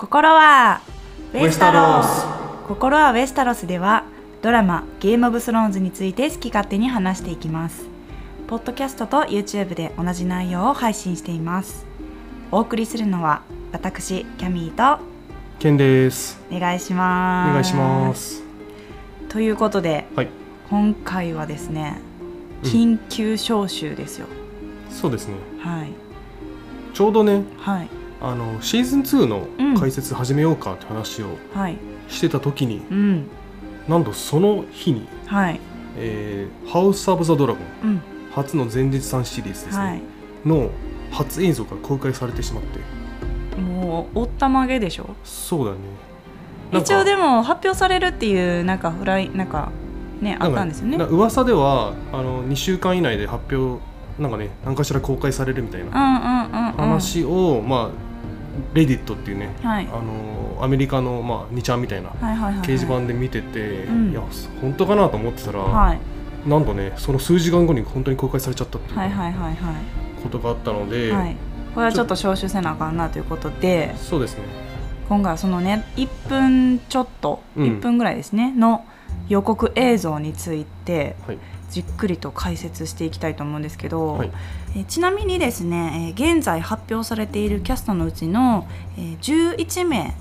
[0.00, 0.80] 心は
[1.34, 2.24] ウェスタロス。
[2.66, 4.04] 心はウェスタロスでは
[4.40, 7.84] ドラマゲームオブスローンズについて好き勝手に話していきます。
[8.48, 11.84] ポッドキャストと YouTube で同じ内容を配信しています。
[12.50, 13.42] お送りするのは
[13.72, 15.02] 私キャミーと
[15.58, 16.40] ケンです。
[16.50, 17.50] お願いします。
[17.50, 18.42] お願いします。
[19.28, 20.28] ということで、はい。
[20.70, 22.00] 今回はですね
[22.64, 22.70] うん。
[22.70, 24.26] 緊急招集ですよ、
[24.88, 25.34] そうですね。
[25.58, 25.92] はい。
[26.94, 29.78] ちょうどねはいあのシーズン2のうん。
[29.78, 31.76] 解説始めようかって話をはい。
[32.08, 33.26] してた時に、うん。
[33.88, 35.60] なんとその日にはい
[35.96, 38.02] 「えーハウス・オブ・ザ・ドラゴンうん」
[38.32, 40.02] 初の前日3シリーズですね、はい。
[40.46, 40.70] の
[41.10, 43.60] 初映像が公開されてしまって。
[43.60, 45.06] もうおったまげでしょ？
[45.24, 45.78] そうだね。
[46.72, 49.70] 一応でも発表されるっていうなんかフライなんか
[50.20, 50.96] ねあったんですよね。
[51.04, 53.82] 噂ではあの2週間以内で発表
[54.22, 56.72] なんかね何かしら公開されるみたいなうんうんうんうん。
[56.76, 58.09] 話を、まあ
[58.74, 59.86] レディットっていうねはい。
[59.86, 64.10] あのアメリカの、まあ、2ちゃんみたいな掲示板で見てて、うん。
[64.10, 64.22] いや
[64.60, 65.98] 本当かなと思ってたら、はい。
[66.48, 69.74] なんとねその数時間後に本当に公開されちゃったっていうはいはいはいは
[70.22, 71.36] ことがあったので、いはい。
[71.74, 74.44] これはちょっと招集せなあかんなということでそうですね。
[75.08, 77.78] 今回はそのね1分ちょっと、うん。
[77.78, 78.84] 1分ぐらいですねの
[79.28, 81.38] 予告映像についてはい
[81.70, 84.30] じっくりと解説していきたいと思うんですけど、はい。
[84.76, 88.68] えーちなみにですね、えー現在発表されているキャストのうちの、
[88.98, 90.14] えー11名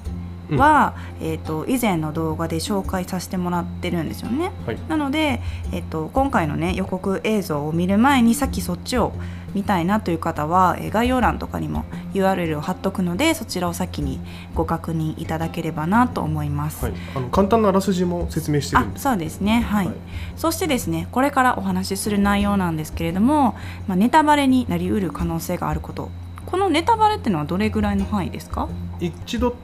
[0.57, 4.51] は、えー、と以前の動画で紹介させてもらってるんですよね。
[4.65, 4.77] はい。
[4.87, 9.13] なので、えっと今回のね予告映像を見る前にさっきそっちを
[9.53, 14.19] 見たいなという方は、えー概要欄とかにも URL を貼っとくのでそちらを先に
[14.55, 16.85] ご確認いただければなと思います。
[16.85, 19.61] はい、あの簡単なあらすじも説明してあそうですね。
[19.61, 19.95] はい、はい。
[20.35, 23.55] そしてですねこれからお話しする内容なんですけれども、
[23.87, 26.09] まあ、ネタバレになりうる可能性があること。
[26.45, 28.67] このネタバレっていうのはどれぐらいの範囲ですか？
[28.99, 29.55] 一度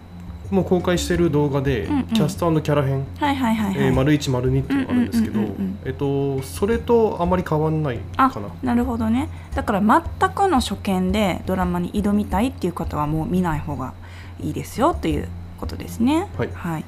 [0.52, 2.04] もう公開してる動画で、うんうん。
[2.08, 5.40] キャストキャラ編、はいはいはいはい、えー、丸1丸2っていうのがあるんですけど、
[5.86, 8.48] えっとそれとあまり変わんないあかな。
[8.64, 9.30] なるほどね。
[9.56, 13.94] だから全くの初見でドラマに挑みたいっていう方はもう見ない方が
[14.42, 15.28] いいですよという
[15.60, 16.28] ことですね。
[16.54, 16.86] はい。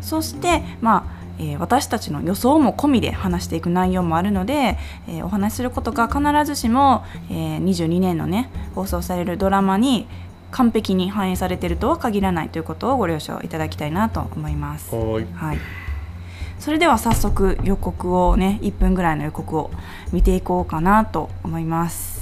[0.00, 4.78] そしてまあえー私たちの予想も込みで話していく内容もあるので、
[5.08, 10.08] えーお話しすることが必ずしも、えー22年のね放送されるドラマに
[10.50, 14.94] 完璧に反映されているとは限らないということをご了承いただきたいなと思います。
[14.94, 15.58] はーいはい、
[16.58, 19.70] それでは早速予告をね1分ぐらいの予告を
[20.12, 22.15] 見ていこうかなと思います。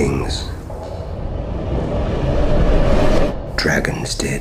[0.00, 0.48] Kings.
[3.56, 4.40] Dragons did.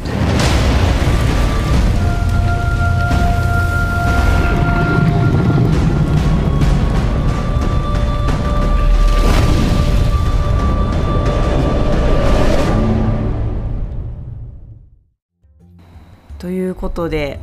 [16.38, 17.38] ということで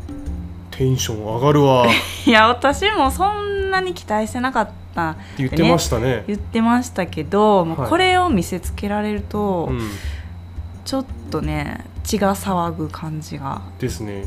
[0.70, 1.86] テンション上がるわ
[2.26, 6.24] いや私もそんなに期待してなかった言ってましたね。
[6.26, 7.88] 言ってましたけど、はい。
[7.88, 9.80] これを見せつけられると、うん、
[10.84, 13.62] ちょっとね血が騒ぐ感じが。
[13.78, 14.24] ですね。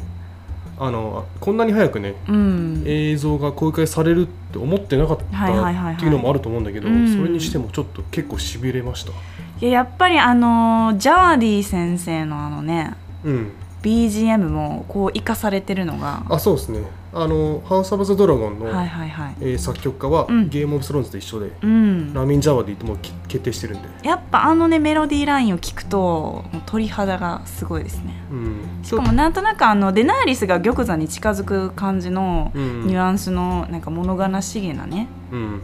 [0.81, 2.83] あのこんなに早くねうん。
[2.85, 7.13] 映像が公開されるって思ってなかったっていうのもあると思うんだけど、うん。
[7.13, 9.11] それにしてもちょっと結構しびれました。
[9.11, 12.95] いややっぱりあのジャワディ先生のあのね
[13.25, 13.51] うん。
[13.81, 16.81] BGM もこう生かされてるのがあそうですね
[17.11, 19.35] あの「ハウス・オブ・ザ・ドラゴンの」はいはいはい。
[19.41, 20.49] えー作曲家は、うん。
[20.49, 22.13] ゲーム・オブ・スローンズと一緒で、うん。
[22.13, 22.97] ラミン・ジャワディとも
[23.27, 28.13] 決定してるんで、やっぱあのねメロディーラインを聞くと鳥肌がすごいですね。
[28.31, 32.87] うん、しかもなんとなくあのデナーリスが玉座に近づく感じのうん。
[32.87, 35.61] ニュアンスのなんか物悲しげなねうん、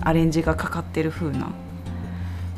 [0.00, 1.48] アレンジがかかってる風な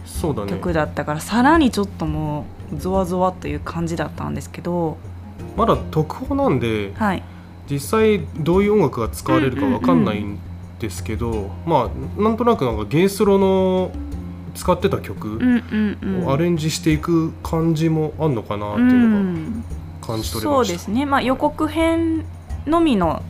[0.05, 0.51] そうだね。
[0.53, 4.97] 曲だったからさらにちょっともうゾワゾワという感じだったんですけど。
[5.57, 7.23] まだ特報なんではい
[7.71, 10.39] 実際どういう音楽が使われるかわかんないん
[10.79, 13.91] ですけど、まあなんとなくなんかゲースロの
[14.55, 16.27] 使ってた曲うんうんうん。
[16.27, 19.63] をアレンジしていく感じもあんのかなってういうのん。
[20.01, 22.25] が感じ取れそうました、ですね、まあ、予告編
[22.67, 23.23] のみの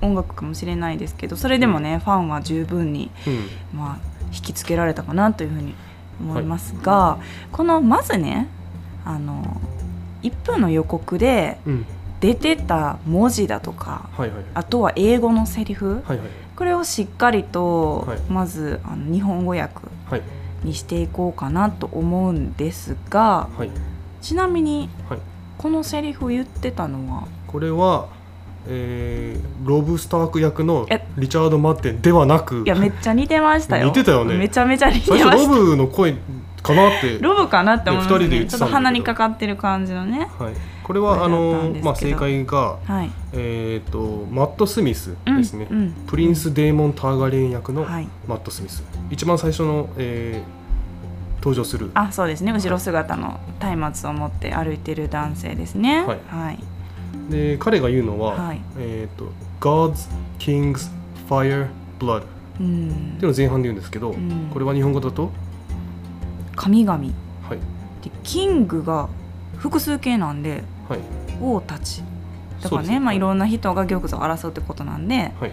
[0.00, 3.78] 音楽かもしれないですけどそれでもね、ファンは十分に、うん。
[3.78, 3.98] まあ、
[4.32, 5.74] 引きつけられたかなというふうに
[6.20, 7.18] 思いますが、
[7.52, 8.48] このまずね
[9.04, 9.60] あの
[10.22, 11.86] 1分の予告でうん
[12.20, 16.28] 出てた文字だとかはいはいあとは英語のセリフはいはい。
[16.56, 18.20] これをしっかりと、はい。
[18.30, 19.74] まずあの日本語訳
[20.08, 20.22] はい。
[20.64, 23.70] にしていこうかなと思うんですがはい。
[24.22, 25.18] ちなみにはい。
[25.58, 27.28] このセリフ言ってたのは？
[27.46, 28.08] これは、
[28.66, 33.86] えーロブ・スターク役のえリチャード・マッテンではなくいやめっちゃ似てましたよ。
[33.86, 34.36] 似てたよね。
[34.36, 35.30] めちゃめちゃ似てま最した。
[35.30, 36.14] 初ロブの声
[36.62, 40.28] かなってロブかなって思います、ね、人でちょっと鼻にかかってる感じのね。
[40.38, 40.54] はい、
[40.86, 43.10] これはあのまあ、正解が、はい。
[43.32, 45.92] えー、とマット・スミスですね、うんうん。
[46.06, 48.08] プリンス・デーモン・ターガリエン役のはい。
[48.28, 50.66] マット・スミス、一番最初の、えー
[51.38, 51.92] 登場する。
[51.94, 52.50] あそうですね。
[52.52, 53.38] 後ろ姿の
[53.76, 56.04] 松明を持って歩いてる男性ですね。
[56.04, 56.18] はい。
[56.28, 56.58] はい、
[57.30, 58.60] で彼が言うのは、はい。
[58.78, 59.30] えー、と
[59.60, 60.08] Gods,
[60.40, 60.90] Kings,
[61.28, 61.68] Fire,
[62.00, 62.28] Blood って
[62.60, 62.90] うんい
[63.20, 64.50] うのを前半で言うんですけど、ん。
[64.52, 65.30] これは日本語だと、
[66.56, 66.98] 神々。
[66.98, 67.10] はい。
[68.02, 69.08] でキングが
[69.56, 70.62] 複数形なんではい
[71.40, 72.02] 王たち
[72.62, 73.00] だからねね。
[73.00, 73.18] まあ、い。
[73.18, 75.52] ろんな人が玉座を争うってことなんで、はい。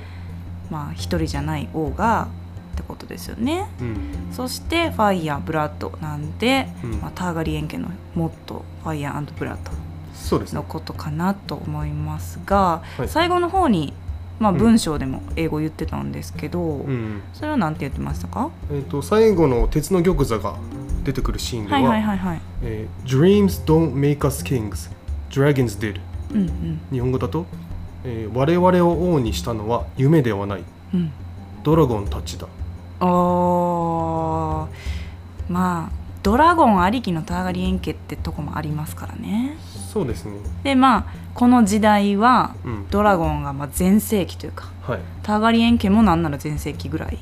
[0.72, 2.28] まあ一人じゃない王が
[2.74, 3.68] ってことですよね。
[3.82, 3.98] うん。
[4.32, 6.92] そしてファイヤーブラッドなんで、うん。
[7.02, 13.10] まあ、ターガリエン家のモットーファイヤーブラッドのことかなと思いますが、はい。
[13.10, 13.94] 最後の方に、
[14.40, 14.58] まあ、うん。
[14.58, 17.22] 文章でも英語言ってたんですけど、うん。
[17.34, 18.50] それは何て言ってましたか？
[18.72, 20.56] えー、と最後の鉄の玉座が
[21.04, 21.80] 出てくるシーンでは、
[23.06, 24.90] Dreams don't make us kings
[25.34, 26.00] Dragons did.
[26.32, 26.82] うんうん。
[26.92, 27.46] 日本語だと、
[28.04, 30.64] えー我々を王にしたのは夢ではない。
[30.94, 31.12] うん。
[31.64, 32.48] ドラゴンたちだ。
[33.02, 35.52] おー。
[35.52, 35.92] まあ
[36.22, 39.58] ドラゴンありきのターガリエン家ってとこもありますからね。
[39.92, 40.34] そうですね。
[40.64, 42.88] でまあこの時代はうん。
[42.90, 45.00] ドラゴンがまあ全盛期というかはい。
[45.24, 47.18] ターガリエン家もなんなら全盛期ぐらい。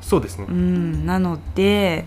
[0.00, 0.46] そうですね。
[0.48, 1.04] うん。
[1.06, 2.06] なので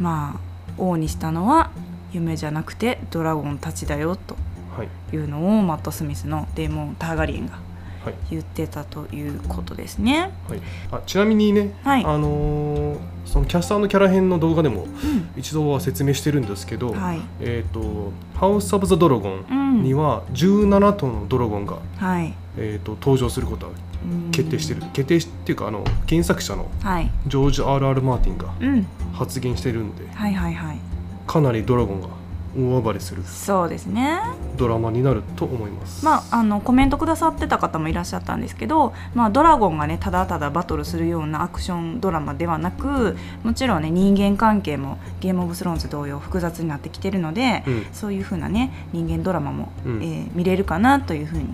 [0.00, 0.40] まあ
[0.78, 1.70] 王にしたのは
[2.12, 4.34] 夢じゃなくてドラゴンたちだよと。
[4.34, 4.40] は
[4.82, 4.88] い。
[5.14, 7.58] いうのをマット・スミスのデーモン・ターガリエンが
[8.04, 8.14] はい。
[8.30, 10.30] 言ってたということですね。
[10.48, 10.60] はい。
[10.90, 12.04] あちなみにね、はい。
[12.04, 14.90] あのーそのキャスターのキャラ編の動画でもうん。
[15.36, 17.20] 一度は説明してるんですけど、はい。
[17.40, 19.82] えっ、と「ハウス・オブ・ザ・ドラゴン」うん。
[19.82, 22.34] には17頭のドラゴンが、はい。
[22.58, 23.72] えー、と登場することが
[24.04, 24.82] うん決定してる。
[24.92, 27.10] 決定しっていうかあの原作者のはい。
[27.26, 28.02] ジョージ・ R.R.
[28.02, 28.86] マーティンがうん。
[29.14, 30.78] 発言してるんではいはいはい。
[31.26, 32.08] かなりドラゴンが
[32.56, 33.22] 大暴れする。
[33.24, 34.20] そうですね。
[34.56, 36.04] ドラマになると思います。
[36.04, 47.86] まああのコメントくださってた方もいらっしゃったんですけど、まあ、ドラゴンがねただただバトルするようなアクションドラマではなくもちろんね人間関係もゲームオブスローンズ同様複雑になってきてるので、うん。
[47.92, 50.02] そういう風なね人間ドラマも、うん。
[50.02, 51.46] えー見れるかなというふうに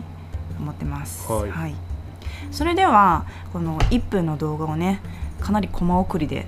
[0.58, 1.26] 思ってます。
[1.30, 1.74] はい。
[2.50, 5.00] それではこの1分の動画をね
[5.40, 6.46] かなりコマ送りで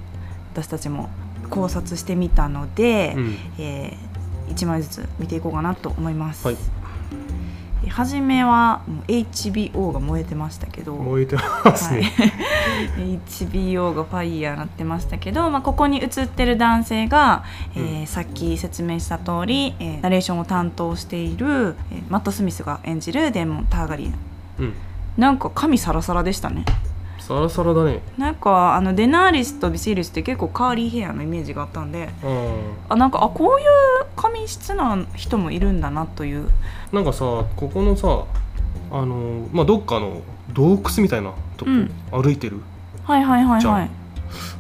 [0.53, 1.09] 私たちも
[1.51, 3.37] 考察してみたので、うん。
[3.59, 3.97] え
[4.49, 6.47] 1枚ずつ見ていこうかなと思います。
[6.47, 6.57] はい。
[7.85, 12.03] え初めは HBO が燃えてましたけど、燃えてますはい。
[12.03, 12.11] ね。、
[13.27, 17.45] HBO がファイヤーなってましたけど、まあ、ここに映ってる男性が、
[17.75, 24.15] えーうさっき説明した通り、えーナレーションを担当している、えーマット・スミスが演じるデーモン・ターガリエン
[24.59, 24.75] うん、
[25.17, 26.65] なんか髪サラサラでしたね
[27.29, 28.01] サラサラだね。
[28.19, 33.67] なんかあのデナーリスとビシリスって結構カーリーヘアのイメージがあったんでああなんかあこういう
[34.17, 36.47] 髪質な人もいるんだなという。
[36.47, 37.21] ーなんかさ
[37.57, 38.25] ここのさ
[38.91, 41.91] あのまあどっかの洞窟みたいなとこうん。
[42.11, 42.61] 歩いてる、
[43.05, 43.91] はいはいはいはい。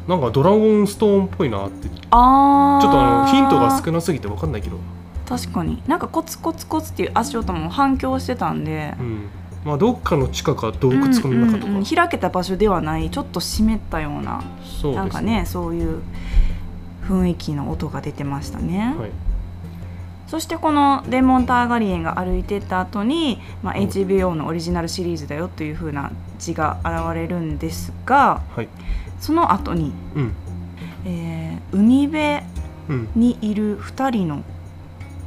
[0.09, 1.88] なんかドラゴンストーンっぽいなって。
[1.88, 4.78] ちょっとあのヒントが少なすぎて分かんないけど、
[5.26, 5.83] 確かに。
[5.87, 9.28] なんかコツコツコツっていう足音も反響してたんでうん、
[9.64, 11.85] まあどっかの地下か洞窟の中とか、うんうんうん。
[11.85, 16.02] 開けた場所ではないちょっと湿ったようなそうですなんかねそういう
[17.04, 19.11] 雰囲気の音が出てましたね、はい。
[20.28, 28.69] そしてこのデーモン・ターガリエンが歩いてった後に、まあ、うん HBO のオリジナルシリーズだよという風な字が現れるんですがはい。
[29.21, 30.33] その後に、うん。
[31.04, 32.42] えー海辺
[32.88, 34.42] うんにいる2人の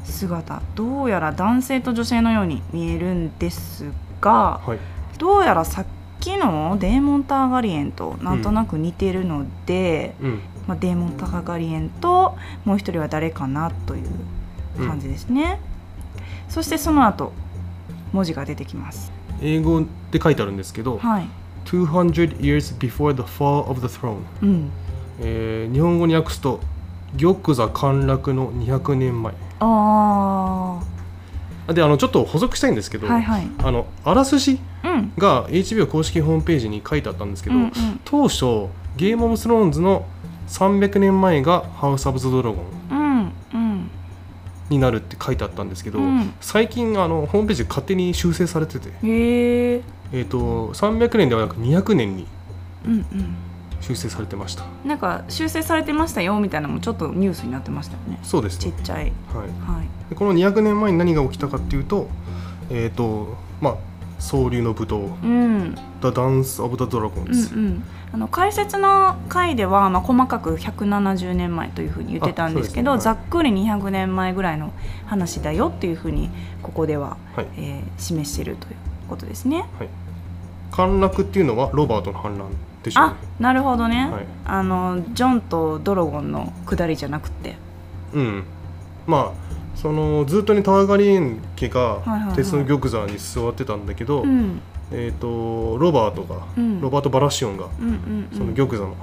[0.04, 3.86] 姿どうやら男性と女性のように見えるんです
[4.26, 4.80] がはい。
[5.18, 5.86] どうやらさっ
[6.20, 10.40] きのデーモン・ターガリエンとなんとなく似てるので、うん。
[10.68, 15.60] まあ、デーモン・ターガリエンともう一人は誰かなという感じですね、
[16.50, 17.32] そしてその後
[18.12, 19.12] 文字が出てきます。
[19.42, 21.28] 英語で書いてあるんですけど、はい、
[21.66, 24.72] 200 years before the fall of the throne うん、
[25.20, 26.60] えー日本語に訳すと
[27.20, 29.34] 玉座陥落の200年前。
[29.60, 30.80] あ
[31.74, 33.48] であのちょっと補足したいんですけど、あはいはい。
[33.60, 35.14] あのあらすじうん。
[35.18, 37.64] が HBO 公式ホームページに書いてあったんですけど、うん。
[37.64, 37.72] うん
[38.06, 38.68] 当初
[38.98, 40.06] ゲームオブスローンズの
[40.48, 43.90] 300年前がハウス・オブ・ザ・ドラゴンうんうん。
[44.70, 46.34] になるって書いてあったんですけど、うん。
[46.40, 49.82] 最近あのホームページ勝手に修正されてて、へえ
[50.12, 52.28] えー、と300年ではなく200年に
[52.86, 53.36] うんうん
[53.86, 54.64] 修正されてました。
[54.84, 58.20] なんか修正されてましたよみたいなのもちょっとニュースになってましたよね。
[58.24, 58.56] そうです。
[58.66, 58.98] ね、ちっちゃい。
[58.98, 60.10] はい、はい。
[60.10, 62.08] でこの200年前に何が起きたかっていうと
[62.72, 63.76] えっ、とまあ
[64.18, 64.98] 総流の舞踏。
[65.24, 67.84] うん「The Dance of the うんう Dragons」ん。
[68.12, 73.16] あの解説の回では、まあ、細かく170年前というふうに言ってたんですけどあそうですね。
[73.16, 74.72] ざっくり200年前ぐらいの
[75.06, 76.30] 話だよっていうふうに
[76.64, 77.48] ここでは、はい。
[77.58, 78.76] えー示しているという
[79.10, 79.66] ことですね。
[79.78, 79.90] はい、
[80.72, 82.48] 陥落っていうのはロバートの反乱
[82.86, 84.26] でしあねなるほどね、はい。
[84.46, 87.56] あのジョンとドラゴンの下りじゃなくて。
[88.14, 88.44] うん。
[89.08, 92.02] まあそのずっとねターガリエン家が
[92.36, 94.62] 鉄の玉座に座ってたんだけど、うん。
[94.92, 96.80] えー、とロバートが、うん。
[96.80, 98.28] ロバート・バラシオンがうんうんうん。
[98.32, 98.96] その玉座の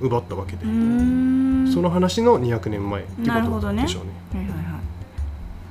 [0.00, 0.66] 奪ったわけで、そ
[1.80, 4.10] の話の200年前ってなるほどねことでしょうね。
[4.46, 4.80] はいはいはい。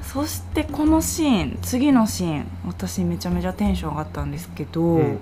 [0.02, 5.20] そしてこのシーン次のシーン私めちゃめちゃテンション上がったんですけど、うん。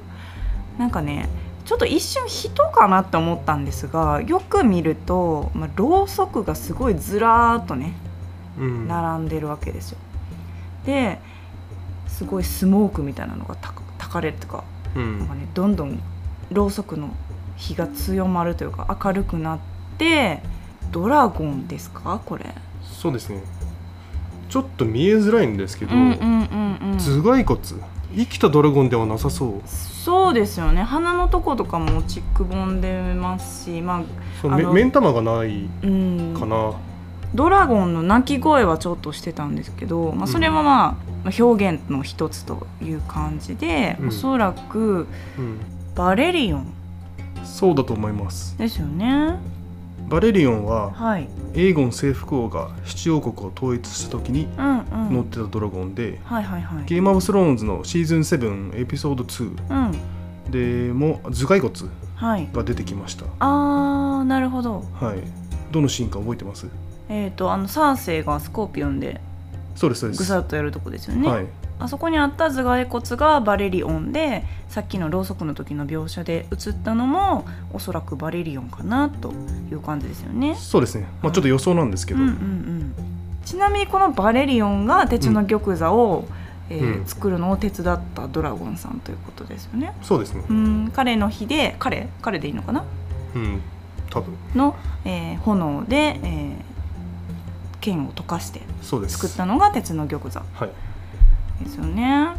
[0.79, 1.29] なんかね
[1.65, 7.93] ちょっと一瞬人かなって思ったんですがよく見ると、まあ、ろうそくがすごいずらーっとね
[8.59, 8.87] うん。
[8.87, 9.97] 並んでるわけですよ。
[10.85, 11.19] で
[12.07, 14.63] すごいスモークみたいなのがたかたかれるとか
[14.95, 15.19] うん。
[15.19, 15.99] なんかねどんどん
[16.51, 17.09] ろうそくの
[17.55, 19.59] 火が強まるというか明るくなっ
[19.97, 20.41] て
[20.91, 22.21] ドラゴンですか？
[22.25, 22.45] これ。
[22.83, 23.41] そうですね。
[24.49, 26.97] ちょっと見えづらいんですけど、うんうんうんうん。
[26.99, 27.59] 頭蓋骨。
[28.15, 29.61] 生きたドラゴンではなさそう
[30.03, 30.83] そうですよね。
[30.83, 34.03] 鼻のとことかもチックボンでますしま
[34.43, 36.35] ああの目ん玉がないうん。
[36.37, 36.73] かな、
[37.33, 40.63] ドラゴンの鳴き声はちょっとしてたんですけど、まあ、それはまあ、
[41.23, 44.07] まあ表現の一つという感じで、うん。
[44.09, 45.07] おそらく
[45.37, 45.59] うん、
[45.95, 46.73] バレリオン。
[47.45, 48.57] そうだと思います。
[48.57, 49.37] ですよね
[50.09, 51.27] バレリオンははい。
[51.53, 56.85] エーゴン征服王が七王国を統一した時に乗ってたドラゴンで、はいはいはい。
[56.85, 59.93] ゲームオブスローンズのシーズン7エピソード2
[60.45, 60.51] うん。
[60.51, 61.73] でも頭蓋骨
[62.15, 62.47] はい。
[62.53, 63.25] が出てきました。
[63.39, 64.83] あーなるほど。
[64.93, 65.19] はい。
[65.71, 66.67] どのシーンか覚えてます？
[67.09, 69.19] えっ、とあのサーセイがスコーピオンで
[69.75, 70.19] そうですそうです。
[70.19, 71.45] ぐさっとやるとこですよね、はい
[71.79, 79.33] あそこにあった頭蓋骨がバレリオンでさっきのろうそくの時の描写で映ったのもおそらくバレリオンかなと
[79.69, 80.55] いう感じですよね。
[80.55, 81.07] そうですね。
[81.21, 82.93] まあちょっと予想なんですけど、うんうんうん、
[83.43, 86.25] ちなみにこのバレリオンが鉄の玉座を、
[86.69, 87.05] えーうん。
[87.05, 89.93] 作るのを手伝ったドラゴンさんということですよね。
[90.01, 90.43] そうですね。
[90.49, 90.91] うん。
[90.93, 92.85] 彼の火で彼彼でいいのかな？
[93.35, 93.61] うん。
[94.09, 94.33] 多分。
[94.55, 96.73] の、えー炎で、えー
[97.81, 100.41] 剣を溶かして作ったのが鉄の玉座。
[100.53, 100.69] はい
[101.63, 102.29] ですよね。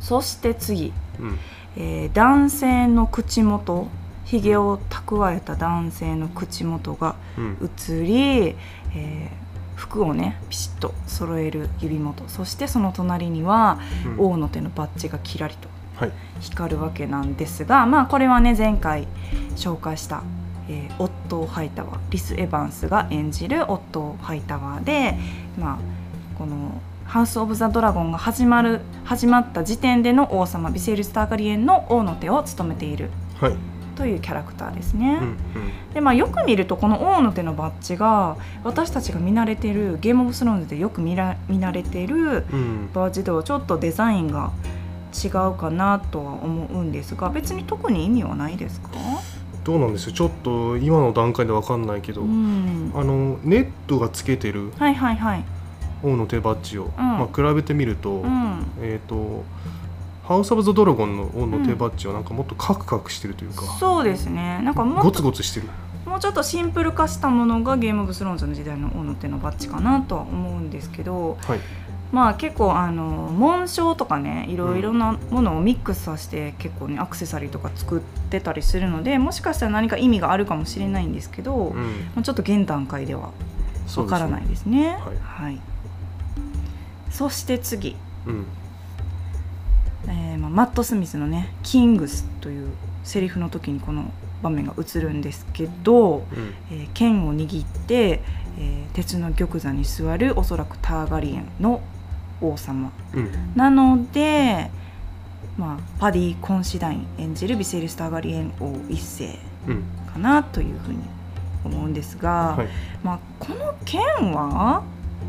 [0.00, 1.38] そして次、うん。
[1.76, 3.88] えー男性の口元。
[4.24, 7.70] ひげを蓄えた男性の口元がうん。
[7.88, 8.56] 映り、
[8.94, 9.42] えー
[9.74, 12.22] 服をねピシッと揃える指元。
[12.28, 13.78] そしてその隣には
[14.18, 14.26] うん。
[14.32, 16.12] 王の手のバッジがキラリとはい。
[16.40, 19.06] 光るわけなんですがまあこれはね前回
[19.56, 20.22] 紹介した、
[20.68, 25.16] えーオットー・ハイタワーリス・エヴァンスが演じるオットー・ハイタワーで
[25.58, 25.78] まあ
[26.42, 33.54] この「ハウス・オブ・ザ・ドラゴン」が始まる始まった時点での王様ビセイルス・ターガリエンの王の手を務めているはい。
[33.94, 35.18] というキャラクターですね。
[35.20, 35.36] うんうん。
[35.94, 42.90] でまあ、よく見るとこの王の手のバッジが私たちが見慣れてるゲームオブスローンズでよく見ら見慣れてるうん。
[42.92, 44.50] バッジとはちょっとデザインが
[45.12, 48.88] 違うかなとは思うんですが別に特に意味はないですか？
[49.62, 52.90] どうなんですよちょっと今の段階でわかんないけど、うん。
[52.96, 55.44] あのネットがつけてるはいはいはい
[56.02, 56.88] 王の手バッジを、ん。
[56.96, 58.66] まあ、比べてみると,、うん。
[58.80, 59.44] えっ、と
[60.24, 64.60] ハウス・オブ・ザ・ドラゴンの王の手バッジはなんかもっとカクカクしてるというか、そうですね。
[64.62, 65.68] なんかもゴツゴツしてる。
[66.06, 71.60] もうちょっとシンプル化したものがゲームオブスローンズの時代の王の手のバッジかなとは思うんですけどはい。
[72.12, 82.10] まあ結構あの紋章とかねいろいろなものをミックスさせて結構ねアクセサリーとか作ってたりするのでもしかしたら何か意味があるかもしれないんですけど、うん。
[82.14, 83.30] まあちょっと現段階では
[83.96, 84.98] わからないですね。
[85.00, 85.16] はい。
[85.22, 85.60] はい、
[87.12, 88.46] そして次、うん。
[90.08, 92.70] えーまあ、マット・スミスのね「キングス」という
[93.04, 94.10] セリフの時にこの
[94.42, 96.54] 場面が映るんですけど、うん。
[96.72, 98.22] えー剣を握って、
[98.58, 101.80] えー鉄の玉座に座るおそらくターガリエンの
[102.40, 103.30] 王様うん。
[103.54, 104.70] なので、
[105.56, 109.38] まあ、パディ・コンシダイン演じるビセイルス・ターガリエン王一世
[109.68, 109.84] うん。
[110.12, 110.98] かなというふうに
[111.64, 112.68] 思うんですが、はい、
[113.02, 114.00] まあ、この剣
[114.32, 114.82] は、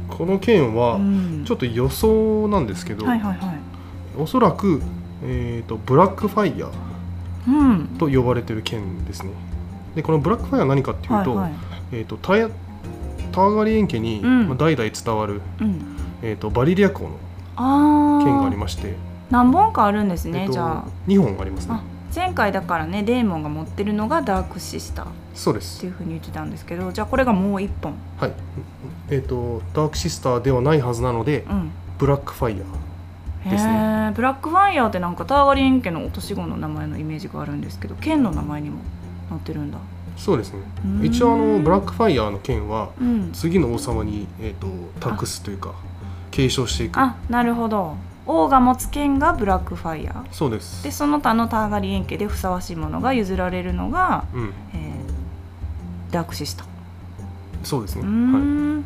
[0.09, 1.43] この剣はうん。
[1.45, 3.57] ちょっと予想なんですけど、はいはいはい。
[4.17, 4.81] おそらく、
[5.23, 6.71] えー、とブラックファイヤー
[7.47, 7.87] うん。
[7.97, 9.31] と呼ばれてる剣ですね。
[9.95, 11.53] でこのブラックファイヤーは何かっていうと,、はいはい。
[11.91, 12.49] えー、とタヤ
[13.31, 14.47] ターガリエン家に、うん。
[14.47, 15.81] まあ代々伝わる、うん、
[16.21, 17.17] えー、とバリリア港の
[17.55, 18.95] ああ剣がありまして、
[19.29, 20.85] 何本かあるんですね、えーとじゃあ。
[21.07, 21.75] 2本ありますね。
[21.75, 21.83] あ
[22.15, 25.79] 前回だからねデーモンが持ってるのがダークシスターっそうです。
[25.79, 27.95] ていうふうに言ってたんですけどじゃあこれがもう一本。
[28.19, 28.33] はい
[29.09, 31.71] えっ、とダークシスターではないはずなので、うん。
[31.97, 34.11] ブラックファイヤーですね。
[34.15, 38.79] ブラックファイヤーってなんかターガリエン家の落とし子の名前のイメージがあるんですけど剣の名前にも
[39.29, 39.77] 載ってるんだ。
[40.17, 40.59] そうですね。
[41.01, 43.31] 一応あのブラックファイヤーの剣はうん。
[43.33, 44.67] 次の王様に、えー、と
[44.99, 45.73] 託すというか
[46.31, 46.97] 継承していく。
[46.97, 47.95] あなるほど。
[48.25, 50.25] 王が持つ剣がブラックファイヤー。
[50.31, 50.83] そうです。
[50.83, 54.53] でその他のターガリエン家でふさわしいものが譲られるのが、うん。
[54.73, 54.93] えー
[56.13, 56.67] ダークシスター
[57.63, 58.01] そうですね。
[58.03, 58.11] はい。
[58.11, 58.83] ん、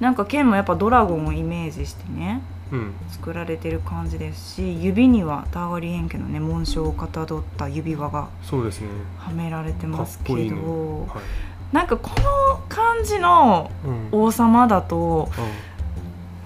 [0.00, 2.40] なんか剣もやっぱドラゴンをイメージしてね
[2.72, 2.92] うん。
[3.10, 8.88] 作られてる感じですし指にはターガリエン家のね紋章をかたどった指輪がそうですね。
[9.18, 11.74] はめられてますけどねはい。
[11.74, 14.08] なんかこの感じのうん。
[14.12, 15.30] 王様だと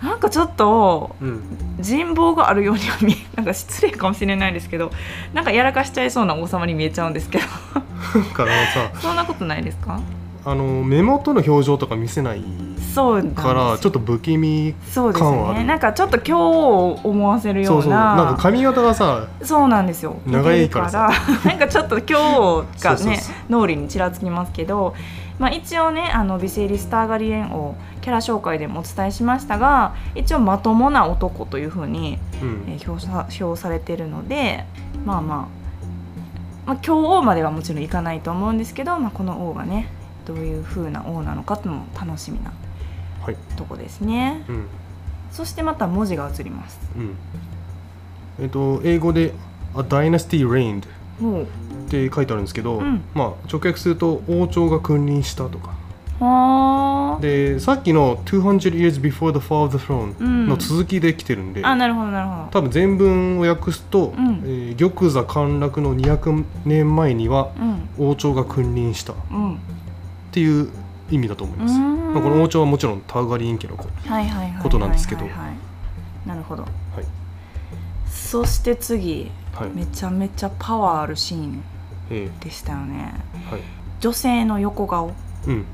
[0.03, 1.29] なんかちょっとうん。
[1.29, 1.43] うん
[1.79, 4.91] 人望があるようには見え なんか失礼かもしれないですけど
[5.35, 7.45] なんかやらかしちゃいそうな王様に見えちゃうんですけど。
[9.03, 10.01] そんなことないですか？
[10.47, 12.41] あの目元の表情とか見せない
[13.35, 15.65] からちょっと不気味そうですね。
[15.65, 17.91] なんかちょっと今日を思わせるよそううそう。
[17.91, 20.21] ななんか髪型がさそうなんですよ。
[20.25, 21.11] 長いからさ。
[21.45, 24.95] なんかちょっと今日がね脳裏にちらつきますけど、
[25.41, 32.65] まあ、一応ねあのビセイリス・ターガリエン王キャラ紹介でもお伝えしましたが一応まともな男というふうに、うん。
[32.69, 34.65] えー表さ表されてるので
[35.05, 35.39] まあまあ、
[36.67, 39.89] まあ、今日王まではもちろんいかないと思うんですけど、まあ、この王がね
[40.27, 42.53] どういう風な王なのかっていうのも楽しみな
[43.23, 43.37] はい。
[43.57, 44.45] とこですね。
[44.49, 44.67] うん。
[45.33, 46.79] そしてまた文字が映ります。
[46.97, 47.15] うん。
[48.41, 49.33] えっと英語で
[49.75, 51.47] 「A Dynasty Reigned」っ
[51.89, 53.03] て書いてあるんですけど、うん。
[53.15, 55.71] まあ直訳すると王朝が君臨したとか。
[56.21, 57.21] はあ。
[57.21, 62.49] でさっきの「200 years before the fall of the throne うん」の続きで来てるんで、あなるほどなるほど。
[62.53, 64.43] 多分全文を訳すと、うん。
[64.45, 67.49] えー玉座陥落の200年前には
[67.99, 68.09] うん。
[68.11, 69.13] 王朝が君臨した。
[69.13, 69.59] っうん
[70.37, 70.69] ていう
[71.11, 72.13] 意味だと思いうます、ん。
[72.13, 73.89] まあ、この王朝はもちろんターガリン家のこ
[74.69, 75.27] となんですけど。
[76.27, 76.63] なるほど。
[76.63, 76.71] はい。
[78.07, 79.71] そして次はい。
[79.71, 81.65] めちゃめちゃパワーあるシーン
[82.11, 83.15] えでしたよね。
[83.49, 83.63] ーはい。
[84.01, 85.15] 女性の横顔。
[85.47, 85.65] うん。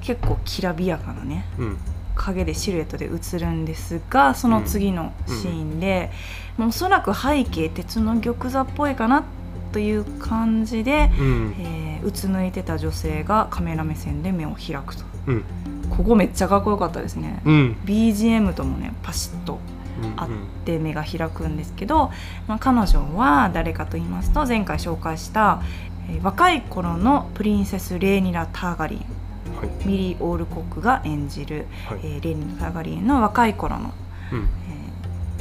[0.00, 1.44] 結構きらびやかなね。
[1.58, 1.78] うん。
[2.14, 6.10] 影でシルエットで映るんですがその次のシーンで、
[6.56, 9.24] もうおそらく背景鉄の玉座っぽいかな
[9.72, 11.54] という感じで、うん。
[11.58, 15.04] えーうつむいてた女性がカメラ目線で目を開くと。
[15.26, 15.44] うん。
[15.90, 17.76] ここめっちゃかっこよかったですね、うん。
[17.84, 19.58] BGM ともねパシッと
[20.02, 20.28] うんあっ
[20.64, 22.10] て目が開くんですけど、
[22.48, 25.60] まあ、彼女は誰かと言いますと前回紹介した、
[26.08, 29.56] えー若い頃のプリンセス・レーニラ・ターガリエン。
[29.58, 29.86] はい。
[29.86, 32.00] ミリー・オールコックが演じる、はい。
[32.02, 33.92] えーレーニラ・ターガリエンの若い頃の、
[34.32, 34.38] うん。
[34.38, 34.42] え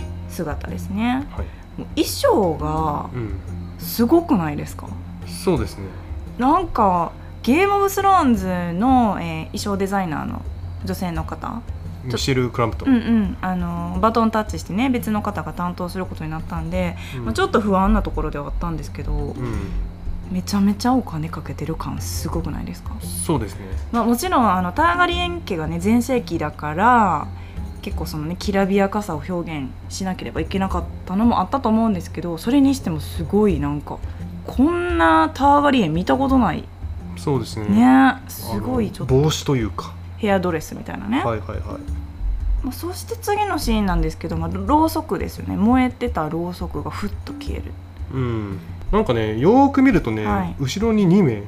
[0.01, 1.25] ー姿ですね。
[1.31, 1.45] はい。
[1.79, 3.39] もう衣装がうん
[3.79, 4.87] すごくないですか？
[5.25, 5.85] そうですね。
[6.37, 7.11] なんか
[7.41, 10.41] ゲーム・オブ・スローンズの、えー衣装デザイナーの
[10.85, 11.61] 女性の方？
[12.03, 12.85] ミシェル・クランプト。
[12.85, 13.37] うんン、うん。
[13.41, 17.25] あのバトンタッチしてね別の方が担当することになったんで、うん。
[17.25, 19.55] まあ、ちょっと不安なところではあったんですけど、うん。
[20.31, 27.27] めちゃめちゃお金かけてる感すごくないですか、そうですねまあ、もちろんあのターガリエン家がね全盛期だから
[27.81, 33.99] 結構そのねきらびやかさを表現しなければいけなかったのもあったと思うんですけどそれにしてもすごいなんか
[34.45, 36.63] こんなターガリエン見たことない。
[37.17, 37.67] そうですね。
[37.67, 39.13] ねすごいちょっと。
[39.13, 39.93] 帽子というか。
[40.17, 41.59] ヘアドレスみたいなね、はいはいはい。
[42.63, 45.55] まあ、そして次のシーンなんですけど、まあ、ろうそくですよね。
[45.55, 47.71] 燃えてたろうそくがふっと消える。
[48.13, 48.59] うん。
[48.91, 50.55] なんかねよーく見るとね、はい。
[50.59, 51.43] 後ろに2名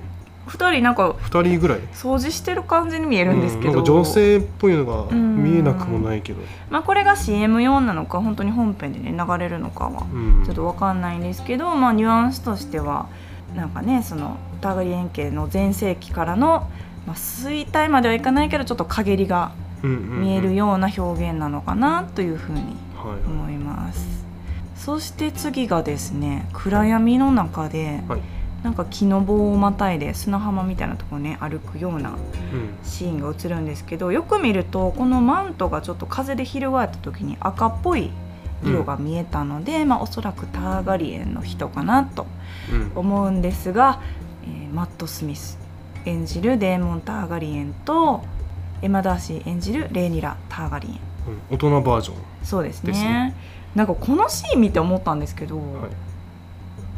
[0.48, 1.80] 2人なんか2人ぐらい。
[1.94, 5.44] 掃除してる感じに見えるんですけど、うんなんか女性っぽいのがうん。
[5.44, 6.42] 見えなくもないけど。
[6.70, 10.44] まあ、これが CM 用なのか本当に本編でね流れるのかはうん。
[10.46, 13.08] ちょっとわかんないんですけど、まあ、ニュアンスとしては
[13.56, 16.70] なんかねそのターガリエン家の全盛期からの、
[17.06, 19.52] まあ、衰退まではいかないけどちょっと陰りが
[19.84, 22.76] 見えるような表現なのかなというふうに
[23.26, 24.22] 思います。
[24.76, 28.22] そして次がですね暗闇の中で、はい
[28.64, 32.18] なんか木の棒をまたいで砂浜みたいなところね歩くようなうん。
[32.84, 38.12] シーンが映るんですけどよく見るとこのマントがちょっと風で翻った時に赤っぽい
[38.64, 42.28] 色が見えたので、まあ、おそらくターガリエンの人かなと
[42.72, 42.92] うん。
[42.96, 44.00] 思うんですが
[44.44, 45.58] えーマット・スミス
[46.06, 48.24] 演じるデーモン・ターガリエンと
[48.84, 50.94] エマ・ダーシー演じるレーニラ・ターガリエン。
[50.94, 51.02] うん
[51.52, 53.36] 大人バージョンそうですねですね
[53.76, 55.66] なんかこのシーン見て思ったんですけど、はい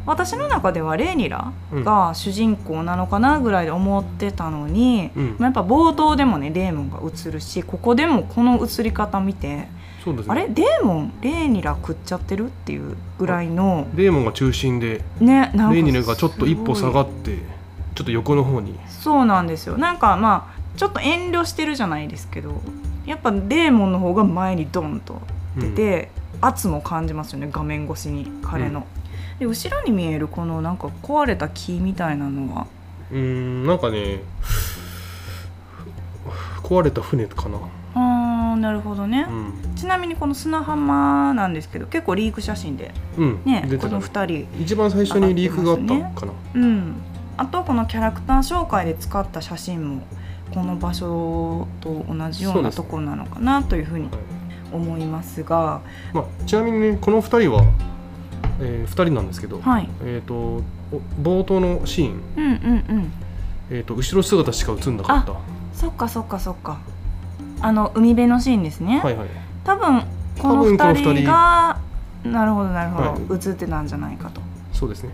[0.06, 5.36] 私の中ではレーニラが主人公なのかなぐらいで思ってたのに、うん。
[5.38, 9.68] まあやっぱ冒頭でもねデーモンが映るしここでもこの映り方見て、
[10.04, 10.32] そうですね。
[10.32, 10.50] あれ？
[10.50, 17.38] デーモンレーニラ食っちゃってるっていうぐらいのデーモンが中心でねなんかレイニルがちょっと一歩下がすって
[17.96, 18.78] ちょっと横の方に。
[18.90, 19.78] そうなんですよ。
[19.78, 22.62] なんかまあちょっと遠慮してるじゃないですけど
[23.06, 25.22] やっぱデーモンの方が前にドンと
[25.58, 26.10] 出て、
[26.42, 28.86] 圧も感じますよね画面越しに彼の。
[29.44, 32.68] で後ろに見えるこのなんか壊れた木みたいなのは？
[33.12, 34.22] うーんなんかね
[36.64, 37.58] 壊れた船かな。
[37.96, 44.38] あーなるほどね、うん、ちなみにこの砂浜なんですけど結構リーク写真でうんねこの出てたね。
[44.38, 45.78] 2人一番最初にリークがあっ
[46.14, 46.96] たかな、うん。
[47.38, 50.04] あとこのキャラクター紹介で使った写真も
[50.54, 54.14] この場所と同じようそうですなところなのかなというふうにはい。
[54.72, 55.82] 思いますが。
[56.14, 57.64] まあ、ちなみにねこの2人は、
[58.60, 59.90] え2人なんですけど、はい。
[60.04, 60.64] えー、とお
[61.22, 62.54] 冒頭のシーン、うんうんう
[63.02, 63.14] ん。
[63.70, 65.34] えー、と後ろ姿しか映んなかった。
[65.74, 66.80] そっかそっかそっか。
[67.62, 69.28] あの海辺のシーンですね、はいはい。
[69.64, 70.04] 多分
[70.38, 71.24] この多分この2二人人。
[71.26, 71.80] が
[72.24, 73.22] なるほどなるほど、はい。
[73.34, 74.42] 映ってたんじゃないかと。
[74.74, 75.10] そうですね。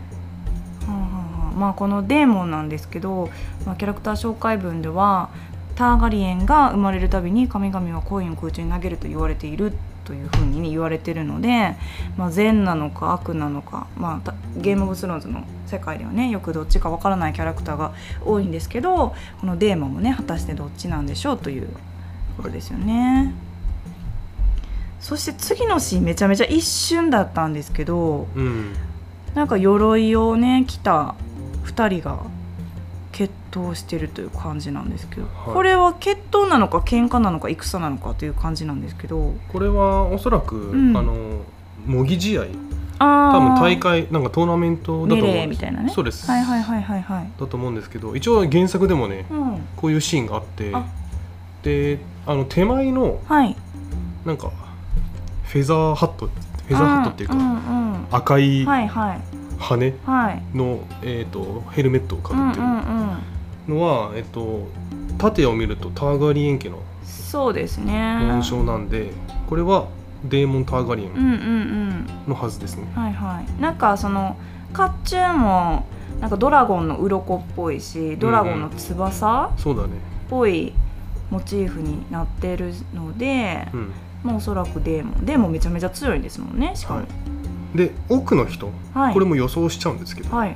[0.87, 1.53] はあはあはあ。
[1.55, 3.29] まあこのデーモンなんですけど、
[3.65, 5.29] まあ、キャラクター紹介文では
[5.75, 9.71] ターガリエンが生まれるたびに神々はコインを空中に投げると言われている
[10.09, 11.75] というふうに、ね、言われてるので、
[12.17, 17.93] まあ、善なのか悪なのか、まあた、ゲームオブスローンズの世界ではねよくどっちかわからないキャラクターが
[18.25, 21.69] 多いんですけどこのデーモンもね果たしてどっちなんでしょうという
[22.37, 23.35] ことですよね。
[24.99, 28.73] そして次のシーンめちゃめちゃ一瞬だったんですけどうん
[29.35, 31.13] なんか鎧をね着た
[31.65, 32.23] 2人が
[33.19, 35.53] 決闘してるという感じなんですけど、はい。
[35.53, 40.95] これは決闘なのか喧嘩なのか戦なのかという感じなんですけどこれはおそらく、ん。
[40.95, 41.41] あの
[41.85, 42.45] 模擬試合。
[42.97, 45.45] あ多分ー大会なんかトーナメントだと思うんです。
[45.47, 45.91] ーみたいなね。
[45.93, 47.29] そうです、はいはいはいはいはい。
[47.37, 49.67] だと思うんですけど一応原作でもねうん。
[49.75, 50.85] こういうシーンがあってあ。
[51.61, 53.53] であの手前のはい。
[54.23, 54.49] なんか
[55.43, 58.05] フェザーハットフェザーハットっていうか、んうんうん。
[58.11, 59.21] 赤いはいはい
[59.59, 60.57] 羽はい。
[60.57, 63.07] の、えー、とヘルメットをかうんうんぶってうん
[63.67, 63.79] る。
[63.79, 64.67] のは、えっと
[65.17, 68.19] 縦を見るとターガリエン家のそうですね。
[68.23, 69.11] 紋章なんで、
[69.47, 69.87] これは
[70.25, 72.07] デーモン・ターガリエンうんうんうん。
[72.27, 73.61] のはずですね、はいはい。
[73.61, 74.37] なんかその
[74.75, 75.85] 甲冑も
[76.19, 79.89] なんかドラゴンの鱗っぽいしドラゴンの翼、そうだね。
[80.29, 80.73] ぽい
[81.29, 83.91] モチーフになってるので、うん。
[84.23, 85.25] まあ、おそらくデーモン。
[85.25, 86.99] デーモンめちゃめちゃ強いですもんねしかも。
[87.01, 87.07] はい
[87.75, 89.13] で奥の人、はい。
[89.13, 90.55] これも予想しちゃうんですけど、はい、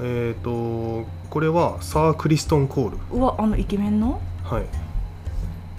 [0.00, 2.98] えっ、とこれはサー・クリストン・コール。
[3.12, 4.20] うわあのイケメンの？
[4.44, 4.62] はい。
[4.62, 4.66] へ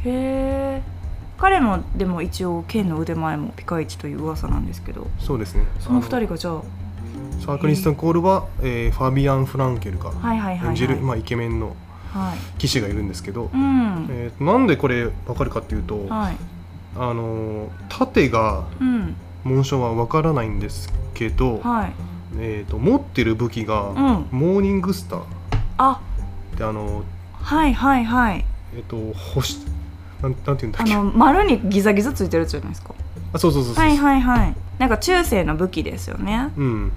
[0.06, 0.82] え
[1.38, 5.08] 彼もでも一応剣の腕前もピカイチという噂なんですけど。
[5.20, 5.66] そうですね。
[5.80, 6.62] その二あ人がじゃあ。
[7.46, 11.76] サー・クリストン・コールは、えーファビアン・フランケルがはいはいはい、はい、演じる、まあ、イケメンの
[12.14, 12.60] はい。
[12.60, 16.38] 騎士がいるんですけど、うん、えーとなんでこれ分かるかっていうと、はい。
[16.96, 21.94] あのー縦がうん紋章は分からないんですけど、はい。
[22.38, 23.96] えー、と持ってる武器が、うん。
[24.32, 25.24] モーニングスター。
[25.78, 26.00] あ。
[26.58, 28.46] であのはいはいはい。
[28.76, 29.60] えっ、と星
[30.22, 30.94] なんなんていうんだっけ？
[30.94, 32.94] あの丸にギザギザついてるじゃないですか。
[33.34, 34.56] あそうそうそうそう、はいはいはい。
[34.78, 36.52] なんか中世の武器ですよね。
[36.58, 36.92] うん。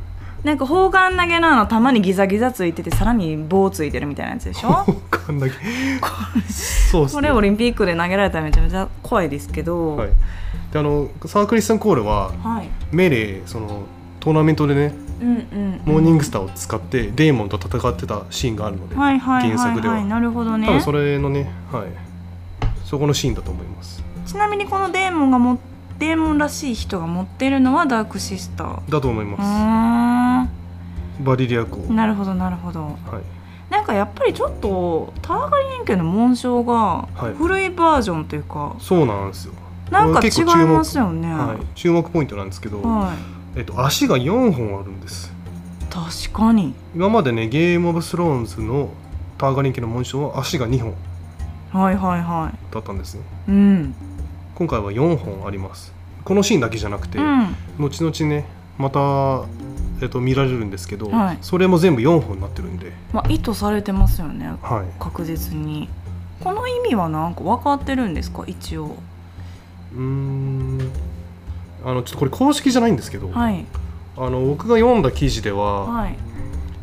[0.45, 4.69] なんか砲丸投げのあの弾にギザギザついててさらに棒ついてるみたいなやつでしょ？
[4.69, 5.51] わかんない
[6.51, 7.15] そうっすね。
[7.15, 10.11] これオリンピックで投げられたらめちゃめちゃ怖いですけどはい
[10.75, 12.69] であのサークリスタン・コールははい。
[12.91, 13.85] メレーその
[14.19, 19.95] トーナメントでねうんうんモーニングスターを使ってデーモンと戦ってたシーンがあるので、はいはいはい原作では。
[19.95, 20.67] はいなるほどね。
[20.67, 21.87] 多分それのねはい。
[22.85, 24.03] そこのシーンだと思います。
[24.27, 25.61] ちなみにこのデーモンがも
[26.01, 28.91] デーモンらしい人が持ってるのはダークシスター。
[28.91, 31.25] だと思いうます。
[31.25, 31.77] バリリア公。
[31.93, 32.81] なるほどなるほど。
[32.83, 32.93] はい。
[33.73, 37.35] なんかやっぱりちょっとターガリエン家の紋章がはい。
[37.35, 39.55] 古いバージョンというか、そうなんですよ
[39.91, 41.33] なんか違いますよね。
[41.33, 43.15] はい、注目ポイントなんですけど、は
[43.57, 43.59] い。
[43.59, 45.33] えっと、足が4本あるんです。
[45.91, 46.75] 確かに。
[46.95, 48.91] 今までねゲームオブスローンズの
[49.39, 50.95] ターガリン家の紋章は足が2本
[51.73, 53.95] はいはいはだったんですねいうん。
[54.55, 55.93] 今回は4本あります。
[56.25, 57.55] このシーンだけじゃなくて、うん。
[57.79, 59.45] 後々ねまた、
[60.03, 61.39] えっと、見られるんですけど、はい。
[61.43, 64.53] それも全部4本になってるんで、まあ意図されてますよね。
[64.63, 65.89] はい、確実に。
[66.43, 68.45] この意味はなんか分かってるんですか？
[68.47, 68.97] 一応
[69.95, 70.91] うーん。
[71.85, 73.67] あのちょっとこれ公式じゃないんですけど、はい。
[74.17, 76.17] あの僕が読んだ記事では、はい。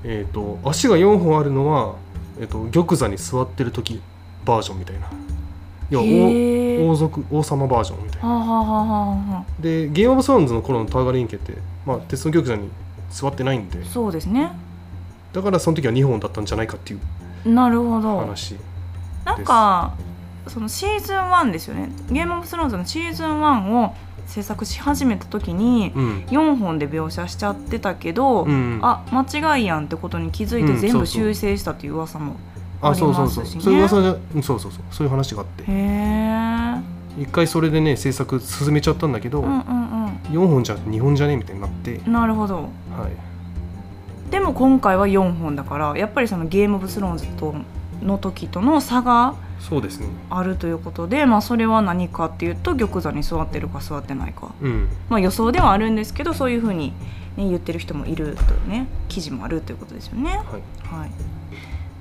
[0.04, 1.96] えー、と足が4本あるのは、
[2.40, 4.02] えー、と玉座に座ってる時
[4.46, 5.08] バージョンみたいな。
[5.90, 6.86] 要はへー。
[6.86, 8.30] 王王族王様バージョンみたいな。
[8.30, 11.54] はあ、はあはでゲームオブスローンズの頃のターガリン家って、
[11.86, 12.70] まあ、鉄の玉座に
[13.10, 13.84] 座ってないんで。
[13.86, 14.52] そうですね。
[15.34, 16.98] だからその時は2本だったんじゃないかってい
[17.46, 18.20] うなるほど。
[18.20, 18.56] 話
[19.26, 19.94] なんか
[20.48, 21.92] そのシーズン1ですよね。
[22.10, 23.96] ゲームオブスローンズのシーズン1を
[24.28, 26.26] 制作し始めた時にうん。
[26.30, 32.36] 4本で描写しちゃってたけど、うんあ間違いやんってことに気づいてうん全部修正したっていう噂も
[32.82, 33.30] あうそうそう。
[33.46, 34.02] そういう噂
[34.34, 34.84] じそうそうそう。
[34.92, 35.64] そういう話があって。
[37.22, 39.92] 一回それでね制作進めちゃったんだけど、うんうん
[40.32, 42.56] 4本じゃ2本じゃねみたいになって、うんなるほど。
[42.56, 42.62] は
[43.10, 47.54] い、でも今回は4本だからやっぱりそのゲームオブスローンズと
[48.02, 50.08] の時との差がそうですね。
[50.30, 54.88] あるということで、まあ、それは何かっていうと玉座に座ってるか座ってないか、うん。
[55.08, 56.94] まあ、予想ではあるんですけどそういうふうに、
[57.38, 60.32] ね、言ってる人もいるというね記事もあるということですよね。
[60.32, 60.40] はい。
[61.02, 61.12] はい、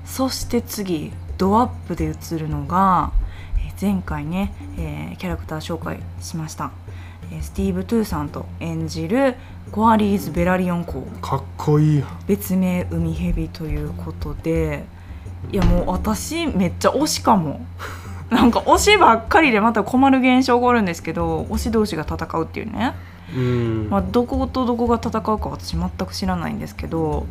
[0.05, 3.11] そして次ドアップで映るのが
[3.57, 6.71] えー前回ね、えーキャラクター紹介しました、
[7.31, 9.35] えースティーブ・トゥーさんと演じる
[9.71, 11.03] コアリーズ・ベラリオン公。
[11.21, 12.03] かっこいい。
[12.27, 14.83] 別名海蛇ということで
[15.51, 17.65] いやもう私めっちゃ推しかも。
[18.29, 22.93] なんか推しばっかりでまた困る現象があるんですけど推し同士が戦うっていうね、
[23.35, 27.27] うん、まあ、どことどこが戦うか私全く知らないんですけど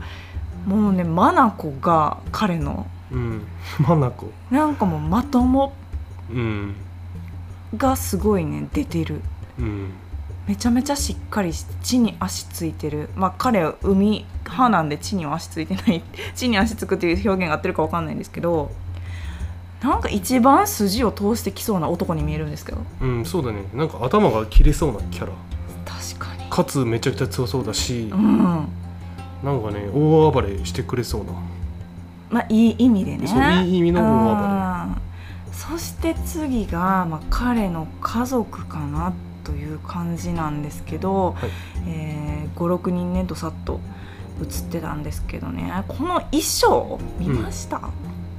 [0.67, 2.87] もうねマナコが彼の。
[3.11, 3.47] うん、
[3.81, 4.31] マナコ。
[4.51, 5.73] なんかもうまとも
[6.31, 6.75] うん。
[7.77, 9.23] がすごいね出てる。
[9.59, 9.93] うん
[10.47, 13.09] めちゃめちゃしっかりし地に足ついてる。
[13.15, 16.03] まあ彼は海派なんで地には足ついてない。
[16.35, 18.71] 地に足つくっていう表現が合ってるかわかんないんですけど
[19.83, 23.65] なんか一番筋を通してきそうな男に見えるんですけどうん、そうだね。
[23.75, 25.33] なんか頭が切れそうなキャラ。
[25.85, 26.51] 確かに。
[26.51, 28.69] かつめちゃくちゃ強そうだし、うん。
[29.43, 31.33] なんかね大暴れしてくれそうな。
[32.31, 33.27] まあいい意味でね。
[33.27, 34.47] そういい意味の大暴れ。
[34.47, 35.11] うん。
[35.53, 39.13] そして次が、まあ、彼の家族かな
[39.45, 41.51] という感じなんですけど、はい。
[41.89, 43.81] えー、56人ねどさっと
[44.41, 45.73] 映ってたんですけどね。
[45.89, 47.81] この衣装見ました、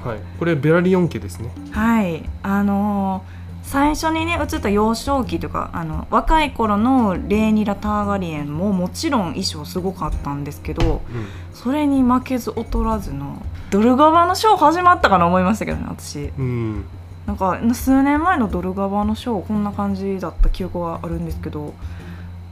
[0.03, 0.19] はい。
[0.39, 1.51] これベラリオン家ですね。
[1.71, 2.23] はい。
[2.43, 11.27] あのー最初にね映った幼少期とかあの若い頃のレーニラ・ターガリエンももちろん衣装すごかったんですけどうん。
[11.53, 16.31] それに負けず劣らずのドルガバのショー始まったかな思いましたけどね私。
[16.37, 16.85] うん
[17.25, 21.73] なんか数年前のドルガバのショーこんな感じだった記憶があるんですけど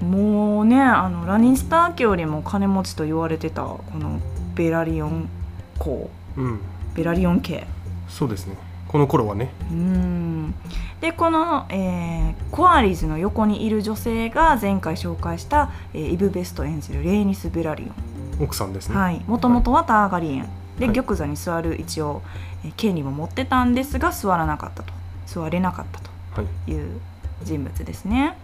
[0.01, 4.19] もうねあのラニスター家よりも金持ちと言われてたこの
[4.55, 5.29] ベラリオン
[5.77, 6.59] 公うん。
[6.93, 7.65] ベラリオン家
[8.07, 8.57] そうですね。
[8.87, 9.51] この頃はね。
[9.71, 10.55] うん。
[10.99, 18.43] でこの、えーコアリーズの横にいる女性が前回紹介した、えーイブ・ベスト演じるレーニス・ベラリオン。
[18.43, 18.95] 奥さんですね。
[18.95, 20.49] はい、もともとはターガリエン
[20.79, 20.95] で、はい。
[20.95, 22.21] 玉座に座る一応、
[22.65, 24.93] えー権利も持ってたんですが座らなかったと。
[25.27, 26.09] 座れなかったと
[26.41, 26.71] はい。
[26.71, 26.99] いう
[27.43, 28.35] 人物ですね。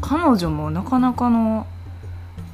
[0.00, 1.66] 彼女もなかなかの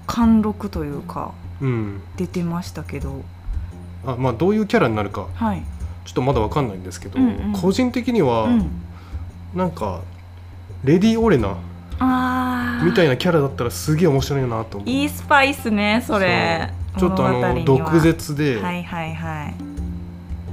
[0.06, 2.00] 貫禄というかうん。
[2.16, 3.22] 出てましたけど。
[4.06, 5.62] あまあどういうキャラになるかはい、
[6.04, 7.52] ちょっとまだわかんないんですけど、うんうん。
[7.52, 8.70] 個人的には、うん、
[9.54, 10.00] なんか
[10.84, 11.56] レディ・オレナ
[12.84, 14.88] みたいなキャラだったらすげえ面白いなと思う。
[14.88, 19.52] いいスパイスねそれちょっとあの毒舌で、はいはいは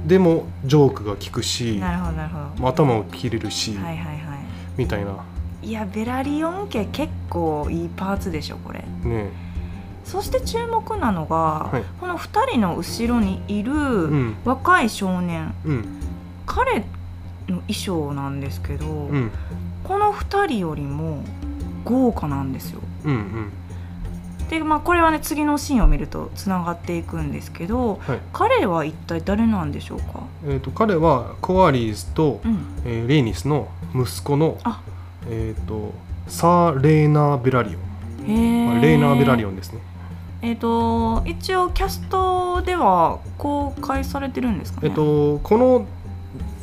[0.06, 2.62] でもジョークが効くしいなるほどなるほど。
[2.62, 4.36] まあ頭を切れるし、はいはいは
[4.76, 5.24] みたいな。
[5.62, 8.84] いいやベラリオン家結構いいパーツでしょこれ。
[9.04, 9.30] ね
[10.04, 11.82] そして注目なのが、はい。
[12.00, 14.36] この2人の後ろにいるうん。
[14.44, 15.84] 若い少年、うん。
[16.46, 16.78] 彼
[17.48, 19.32] の衣装なんですけど、うん。
[19.82, 21.24] この2人よりも
[21.84, 22.80] 豪華なんですよ。
[23.04, 23.52] うんうん
[24.50, 28.20] でまあこれはね次のシーンを見るとつながっていくんですけどはい。
[28.32, 34.80] 彼は一体誰なんでしょうか、えー、と彼はコアリーズと、うん、えーレイニスの息子のあ。
[35.28, 35.92] えー、と
[36.28, 39.80] サー・レーナー・ベラリオン、へまあレーナー・ベラリオンですね。
[40.42, 44.88] えっ、と一応キャストでは公開されてるんですかね？
[44.88, 45.86] えっ、とこの、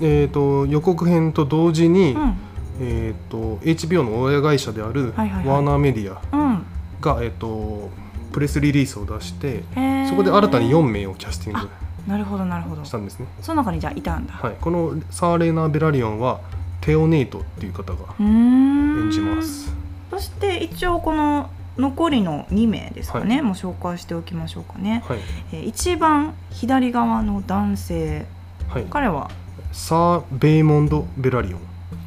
[0.02, 2.38] えー、と予告編と同時に、うん。
[2.82, 5.48] えー、と HBO の親会社であるはいはいはい。
[5.48, 6.66] ワーナーメディアうん
[7.04, 7.90] が、えー、と
[8.32, 9.64] プレスリリースを出して
[10.10, 11.70] そこで新たに4名をキャスティング
[12.08, 12.84] なるほどなるほど。
[12.84, 16.42] したんですね、その中にじゃあいたんだ、はい、このサー・レーナー・ベラリオンは
[16.82, 19.74] テオネイトっていう方が演じます。
[20.12, 25.20] そして一応この残りの2名ですかね、もう紹介しておきましょうかね、はい、
[25.54, 28.26] えー一番左側の男性
[28.68, 29.30] はい、彼は？
[29.72, 31.60] サー・ベイモンド・ベラリオン。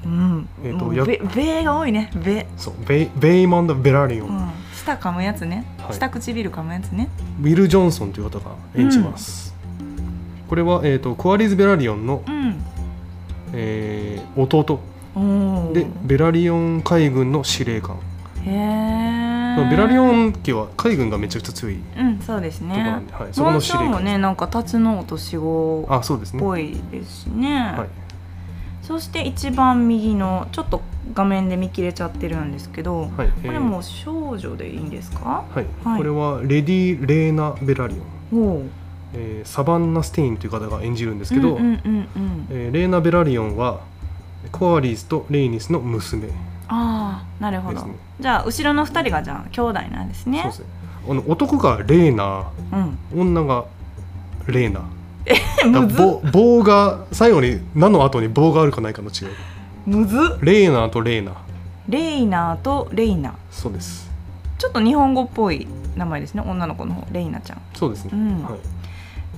[0.05, 2.11] うん、えーとやもうベベが多いね。
[2.15, 4.46] ベ、そうベイベイモンド・ベラリオン、うん、
[4.87, 5.65] 舌噛むやつね。
[5.79, 5.95] はい。
[5.95, 7.09] 下唇噛むやつね。
[7.41, 9.53] ウィル・ジョンソンという方が演じます、
[10.49, 12.63] これは、えー、とコアリーズ・ベラリオンの、うん。
[13.53, 14.81] えー弟。
[15.73, 17.97] でベラリオン海軍の司令官。
[18.45, 21.81] へえベラリオン家は海軍がめちゃくちゃ強い。
[21.99, 23.03] うんそうですね。
[23.11, 26.39] はい、そこの司令官ねなんかタツノオトシゴあそうですね。
[26.39, 27.89] っぽいですしね、はい。
[28.83, 30.83] そして一番右のちょっと
[31.15, 35.99] 画面で見切れちゃってるんですけど、はいこれもう少女でいいんですか、はいはい。
[35.99, 37.97] これはレディ・レーナ・ベラリ
[38.33, 38.71] オン、
[39.15, 43.81] えーサバンナ・ステインという方が演じるんですけど、うえーレーナ・ベラリオンは
[44.53, 46.29] コアリーズとレイニスの娘。
[46.69, 47.87] ああなるほど、
[48.19, 50.41] じゃあ後ろの二人がじゃあ兄弟なんですね。
[50.43, 50.67] そうですね。
[51.09, 52.51] あの男がレーナ
[53.13, 53.21] うん。
[53.21, 53.65] 女が
[54.49, 54.83] レーナ
[56.33, 59.29] 棒が最後に「な」の後に棒があるかないかの違い
[59.87, 60.17] むず。
[60.43, 61.37] レーナとレーナ
[61.89, 64.11] レイナーとレイナそうです。
[64.59, 66.43] ちょっと日本語っぽい名前ですね。
[66.45, 67.07] 女の子の方。
[67.13, 67.63] レイナちゃん。
[67.75, 68.43] そうですね、うん。
[68.43, 68.59] はい、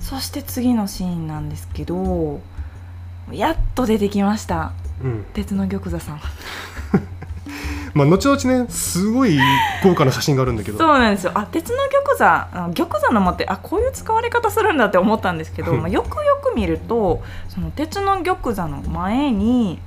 [0.01, 2.41] そして次のシーンなんですけど
[3.31, 4.73] やっと出てきました。
[5.05, 5.27] うん。
[5.35, 6.21] 鉄の玉座さん。
[7.93, 9.39] まあ後々ねすごい
[9.83, 10.79] 豪華な写真があるんだけど。
[10.79, 11.33] そうなんですよ。
[11.35, 12.73] あ鉄の玉座。
[12.75, 15.81] 玉座の間ってあこういう使われ方するんだって思ったんですけど、うん。
[15.81, 19.79] まあ、よくよく見るとその鉄の玉座の前に、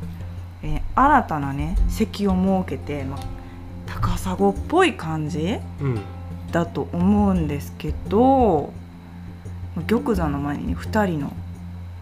[0.64, 2.32] えー新たなね席を
[2.66, 3.20] 設けて、まあ、
[3.88, 6.00] 高砂っぽい感じうん。
[6.52, 8.74] だと思うんですけど
[9.76, 11.32] まあ玉座の前に、ね、2人の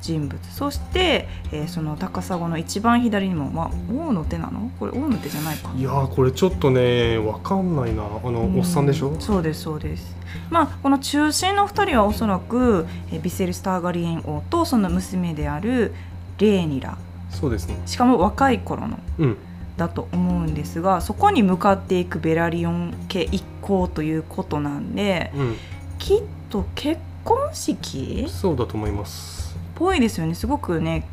[0.01, 0.39] 人物。
[0.49, 4.71] そして、えーその高砂の一番左にも、まあ、王の手なの？
[4.79, 8.03] これ王の手じゃないかいやーこれちょっとねわかんないな。
[8.03, 9.09] あの、おっさんでしょ？
[9.11, 10.15] うそうですそうです。
[10.49, 15.93] まあこの中心の2人はおそらくえービセルス・ターガリエン王とその娘である
[16.39, 16.97] レーニラ
[17.29, 17.77] そうですね。
[17.85, 19.37] しかも若い頃のうん。
[19.77, 25.55] だと思うんですがそこに向かっていくベラリオン家一行ということなんでうん。
[25.97, 28.25] きっと結婚式？
[28.27, 29.57] っそうだと思います。
[29.75, 30.35] ぽいですよね。
[30.35, 31.07] すごくね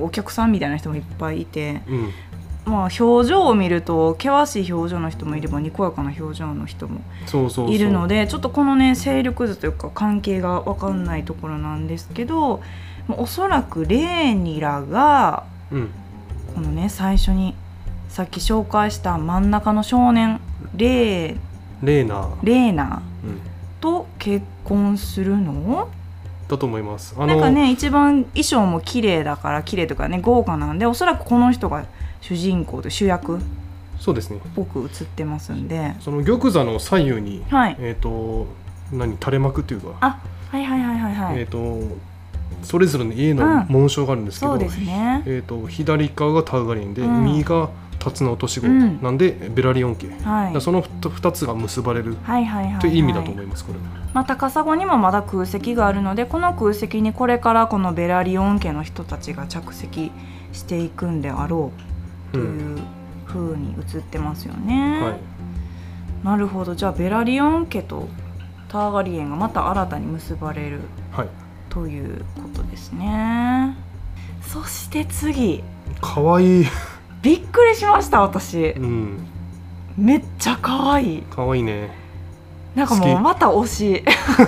[0.00, 1.82] お客さんみたいな人もいっぱいいて。
[1.88, 2.10] うん。
[2.64, 7.74] まあ表情を見ると険しい表情の人もいればにこやかな表情の人もそうそうそう。
[7.74, 12.68] いるのでちょっとこのね勢力図というか関係が分かんないところなんですけどまあ
[13.08, 15.90] おそらくレーニラがうん。
[16.54, 17.54] このね最初に
[18.08, 20.40] さっき紹介した真ん中の少年
[20.76, 21.36] レー
[21.82, 22.24] レーナ。
[22.24, 23.40] ー、レーナうん、
[23.80, 25.88] と結婚するの？
[26.48, 27.14] だと思います。
[27.18, 31.86] あなんかね一番衣装も綺麗だから綺麗とかね豪華なんでおそらくこの人が
[32.20, 33.40] 主人公で主役っ
[33.98, 34.40] そうですね。
[34.56, 35.94] ぽく映ってますんで。
[36.00, 37.76] その玉座の左右に、はい。
[37.78, 38.48] えっ、と
[38.90, 41.80] 何垂れ幕っていうか、あはいはいはいはいはい、えっ、と
[42.62, 43.66] それぞれの家のうん。
[43.68, 45.22] 紋章があるんですけど、そうですね。
[45.26, 47.24] えー、と左側がタウガリンで、うん。
[47.24, 49.00] 右がタツノオトシゴうん。
[49.00, 50.54] なんで、ベラリオン家、はい。
[50.54, 52.16] らその2つが結ばれる
[52.80, 53.84] という意味だと思いますこれは。
[54.12, 60.10] まあ、高砂にもまだ空席があるのでこの空席にこれからこのベラリオン家の人たちが着席
[60.52, 61.72] していくんであろ
[62.30, 62.78] うという
[63.26, 66.26] 風に映ってますよね、はい。
[66.26, 66.74] なるほど。
[66.74, 68.08] じゃあベラリオン家と
[68.68, 70.80] ターガリエンがまた新たに結ばれる。
[71.12, 71.41] はい
[71.72, 73.74] ということですね。
[74.42, 75.64] そして次。
[76.02, 76.60] かわい。
[76.60, 76.66] い
[77.22, 78.72] びっくりしました私。
[78.76, 79.26] うん。
[79.96, 81.22] めっちゃ可愛い。
[81.22, 81.90] かわいいね。
[82.74, 84.04] なんかもうまた推し。
[84.04, 84.44] 好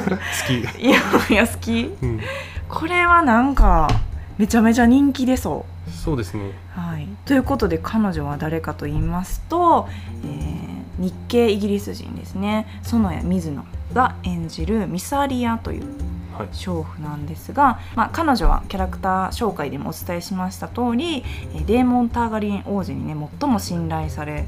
[0.47, 0.59] き。
[0.85, 1.95] いやいや好き。
[2.03, 2.21] うん。
[2.69, 3.89] これはなんか
[4.37, 6.51] めちゃめちゃ人気出そそうですね。
[6.77, 6.81] う。
[6.81, 9.89] はい、ということで彼女は誰かと言いますと、
[10.25, 10.65] えー
[10.97, 12.67] 日系イギリス人ですね。
[12.83, 16.14] 園谷水野が演じるミサリアというはい
[16.53, 24.45] 娼婦なんですが、まあ、彼女はキャラクター紹介でもお伝えしました通りえーデーモン・ターガリエン王子にね最も信頼され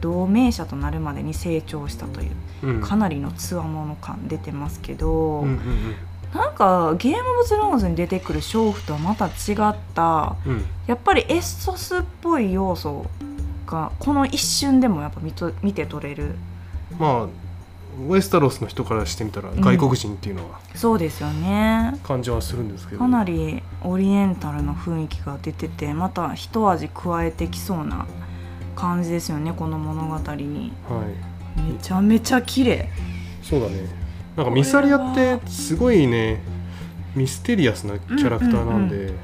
[0.00, 2.30] 同盟者となるまでに成長したという
[2.62, 2.80] うん。
[2.80, 5.94] かなりのつわもの感出てますけど、うんうん
[6.28, 10.52] なんかゲーム・オブ・スローンズに出てくる娼婦とはまた違ったうん。
[10.52, 13.06] うんやっぱりエッソスっぽい要素
[13.66, 16.34] がこの一瞬でもやっぱ見と見て取れる。
[16.98, 17.26] まあ
[18.08, 19.60] ウエスタロスの人からしてみたらん。
[19.60, 21.98] 外国人っていうのはそうですよね。
[22.02, 28.06] 感じはするんですけど、かなりオリエンタルな雰囲気が出ててまた一味加えてきそうな
[28.76, 30.72] 感じですよねこの物語に。
[30.88, 31.04] は
[31.56, 31.60] い。
[31.60, 32.88] めちゃめちゃ綺麗。
[33.42, 33.88] そうだね。
[34.36, 36.40] なんかミサリアってすごいね
[37.16, 39.16] ミステリアスなキャラクターなんで、うん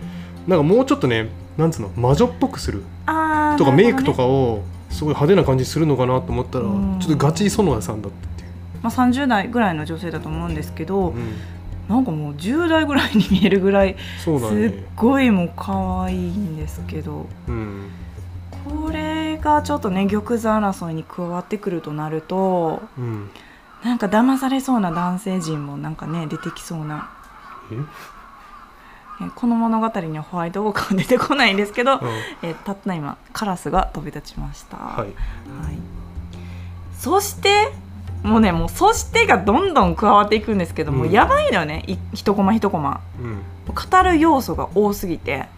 [0.47, 3.12] なんかもうちょっとねなんつうの魔女っぽくすると
[3.64, 3.72] かね。
[3.72, 7.01] メイクとかをすごい派手な感じするのかなと思ったら、うん。
[7.01, 8.34] ちょっとガチ園田さんだった
[8.85, 11.37] まあ、30代ぐらいの女性だと思うんですけど、うん。
[11.89, 14.32] なんかもう10代ぐらいに見えるぐらいすっ
[14.97, 17.91] ごいもう可愛いんですけどうん。
[18.64, 23.30] これがちょっとね玉座争いに加わってくるとなるとうん。
[23.85, 27.11] なんか騙されそうな男性陣もなんかね出てきそうな。
[27.70, 27.76] え？
[29.26, 32.49] えこの物語にはホワイトウォーカーは出てこないんですけど、うん。
[32.49, 34.99] えたった今カラスが飛び立ちました、はい。
[34.99, 35.09] はい。
[36.99, 37.74] そして
[38.25, 41.11] もうねもう「そして」がどんどん加わっていくんですけども、うん。
[41.11, 41.85] やばいのよね。
[41.87, 43.01] い一コマ一コマ。
[43.20, 43.43] うん。
[43.66, 45.49] 語る要素が多すぎて、はい。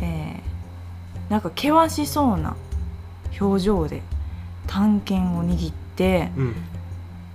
[0.00, 2.54] えーなんか険しそうな
[3.40, 4.00] 表情で
[4.68, 6.54] 探検を握ってうん。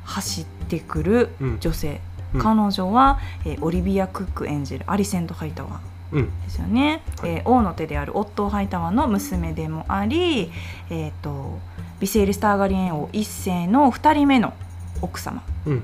[0.05, 1.59] 走ってくるうん。
[1.59, 2.01] 女性、
[2.33, 2.41] うん。
[2.41, 5.73] 彼女は、えーオリビア・クック演じるアリセント・ハイタワー
[6.13, 6.41] うん。
[6.43, 7.31] ですよね、はい。
[7.31, 10.51] えー王の手であるオットー・ハイタワーの娘でもあり、
[10.89, 11.59] えー、と
[12.01, 14.53] ビセイリ・スターガリエン王一世の2人目の
[15.01, 15.43] 奥様。
[15.67, 15.83] うん。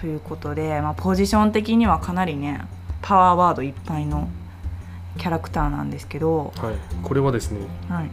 [0.00, 2.60] ということで、まあ、ポジション的にはかなりね
[3.02, 4.28] パワーワードいっぱいの
[5.18, 6.74] キャラクターなんですけど、はい。
[7.02, 8.10] これはですねはい、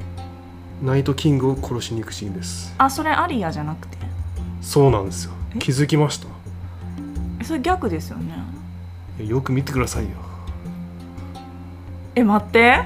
[0.83, 2.73] ナイトキングを殺しに行くシーンです。
[2.79, 3.97] あそれアリアじゃなくて？
[4.61, 5.33] そうなんですよ。
[5.55, 5.59] え？
[5.59, 6.27] 気づきました？
[7.39, 8.33] えそれ逆ですよね。
[9.19, 10.09] えよく見てくださいよ。
[12.15, 12.85] え待って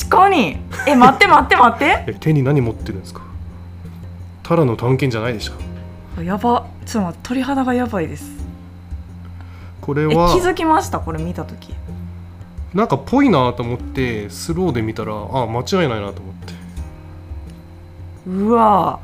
[0.00, 0.58] 確かに。
[0.86, 2.04] え待って待って待って。
[2.12, 3.22] え手に何持ってるんですか？
[4.42, 6.22] ただの探検じゃないでしょ。
[6.22, 6.66] やば。
[6.86, 8.24] ちょっと待って鳥肌がやばいです。
[8.38, 8.42] え
[9.80, 11.00] これは気づきました？
[11.00, 11.74] これ見た時。
[12.74, 16.54] なんかぽいなと思ってスローで見たらあ間違いないなと思って。
[18.28, 18.98] うわ。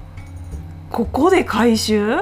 [0.90, 2.16] ここで回収？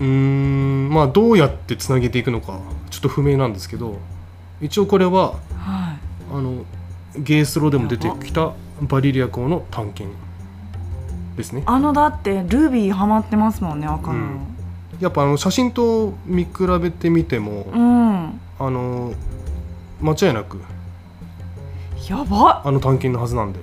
[0.00, 2.58] うーんまあどうやってつなげていくのか
[2.90, 3.98] ちょっと不明なんですけど
[4.60, 5.38] 一応これははい。
[6.32, 6.64] あの
[7.18, 8.52] ゲースローでも出てきた
[8.82, 10.16] バリリア港の探検
[11.36, 11.62] ですね。
[11.66, 14.40] あのだってルビーハマってますもんね赤の。
[15.00, 16.50] やっぱあの写真と見比
[16.80, 19.12] べてみても、うん、あの
[20.00, 20.60] 間違いなく
[22.08, 23.60] やばあの探検のはずなんで。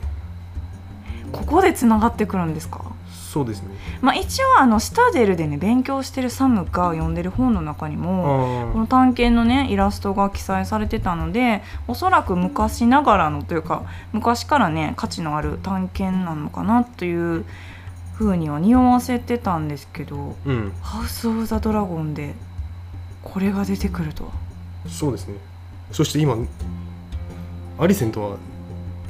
[1.31, 2.94] ここでつながってくるんですか？
[3.35, 3.75] そうですね。
[3.99, 8.77] まあ一応あのシタデルでね勉強してるサムが読んでる本の中にもこあ。
[8.79, 13.83] の探検のねイラストが記載されてたのでおそらく昔ながらのというか
[14.13, 17.43] 昔からね価値のある探検なのかなという
[18.13, 22.35] ふうには匂わせてたんですけどーうん「ハウス・オブ・ザ・ドラゴン」で
[23.21, 24.29] これが出てくるとは。
[24.87, 25.35] そうですね。
[25.91, 26.37] そして今
[27.77, 28.37] アリセントは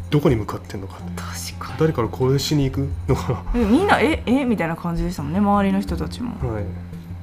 [0.10, 3.44] どこに向かってんのか確か誰から殺しに行くのか。
[3.54, 6.36] みんなええみたいな感じでしたもんね周りの人たちも。
[6.42, 6.66] な、はい、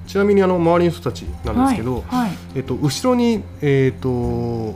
[0.07, 2.31] ちなみにあの周りの人たちなんですけど、はい、はい。
[2.57, 4.75] えっと、後ろに、えっと2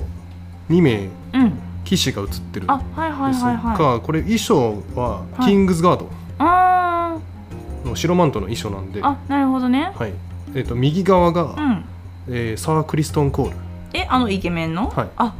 [0.83, 1.59] 名うん。
[1.85, 5.45] 騎士が映ってるんあはいはいはいはこれ衣装ははい。
[5.45, 6.11] キングズガード。
[6.39, 7.19] あ
[7.85, 9.93] の白マントの衣装なんで、ーあなるほどね。
[9.95, 10.13] はい。
[10.55, 11.85] えっと右側が、うん。
[12.29, 13.57] えーサー・クリストン・コール、
[13.93, 15.09] えあのイケメンの、はい。
[15.17, 15.35] あ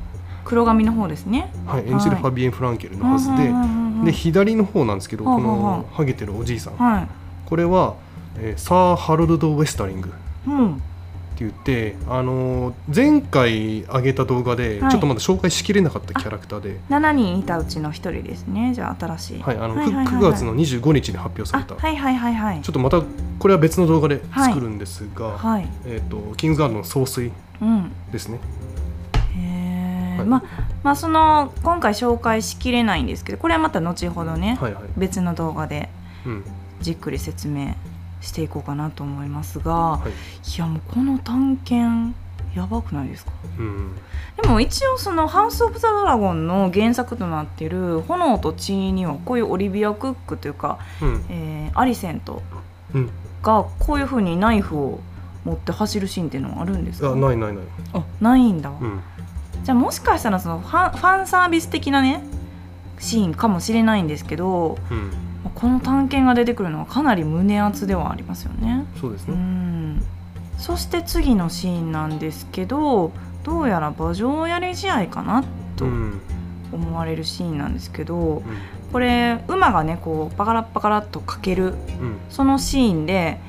[0.47, 1.53] 黒髪の方ですね。
[1.67, 2.23] はい、演じるはい。
[2.23, 7.09] ファビエン・フランケルのはずで、うんうんうんうんで左の方なんですけど、このハゲてるおじいさん、はい。
[7.47, 7.95] これは、
[8.39, 10.19] えーサー・ハロルド・ウェスタリングって
[10.49, 10.83] うん
[11.39, 14.91] 言って、あのー前回上げた動画で、はい。
[14.91, 18.75] ちょっとまだ紹介しきれなかったキャラクターで、7人いたうちの1人ですね。
[18.75, 19.43] じゃあ新しい。
[19.43, 20.15] はいあのはいはいはいはい。
[20.17, 22.61] 9月の25日に発表された、あはいはいはいはい。
[22.61, 23.03] ちょっとまた
[23.39, 25.67] これは別の動画で作るんですが、はい。
[25.87, 27.33] えー、とキングズガードの総帥
[27.63, 27.91] うん。
[28.13, 28.37] ですね。
[28.37, 28.39] へ
[30.17, 30.29] え、はい。
[30.29, 30.43] まあ
[30.83, 34.85] まあその今回紹介しきれないんですけどこれはまた後ほどね、はいはい。
[34.97, 35.89] 別の動画で
[36.25, 36.45] うん。
[36.81, 37.75] じっくり説明
[38.21, 40.11] していこうかなと思いますが、はい。
[40.11, 42.15] い、やもうこの探検
[42.55, 43.33] やばくないですか？
[43.59, 43.97] うん
[44.43, 51.25] でも一応その「ハウス・オブ・ザ・ドラゴン」の原作となっている「炎と血」にはこういうオリビア・クックというか、うん。
[51.29, 52.43] えーアリセント
[52.95, 53.11] うん。
[53.43, 55.01] がこういうふうにナイフを
[55.45, 57.13] 持って走るシーンっていうのはあるんですか？
[57.13, 57.65] あないないない、
[57.95, 59.01] あないんだ、うん、
[59.67, 62.23] じゃあもしかしたらそのファンファンサービス的なね
[63.01, 65.11] シーンかもしれないんですけどうん、
[65.57, 68.87] この探検が出てくるのはかなり胸熱ではありますよね。
[68.95, 70.03] うそうですね、ん。
[70.57, 73.11] そして次のシーンなんですけど
[73.43, 75.43] どうやら馬上やり試合かな
[75.75, 76.21] とうん。
[76.73, 78.43] 思われるシーンなんですけどうん。
[78.93, 82.19] これ馬がねこうパカラッパカラッとかけるうん。
[82.31, 83.41] そのシーンで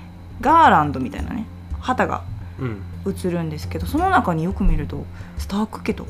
[0.42, 1.46] ガーランドみたいなね
[1.80, 2.24] 旗が
[2.60, 5.06] うん映るんですけどその中によく見ると
[5.38, 6.06] スターク家と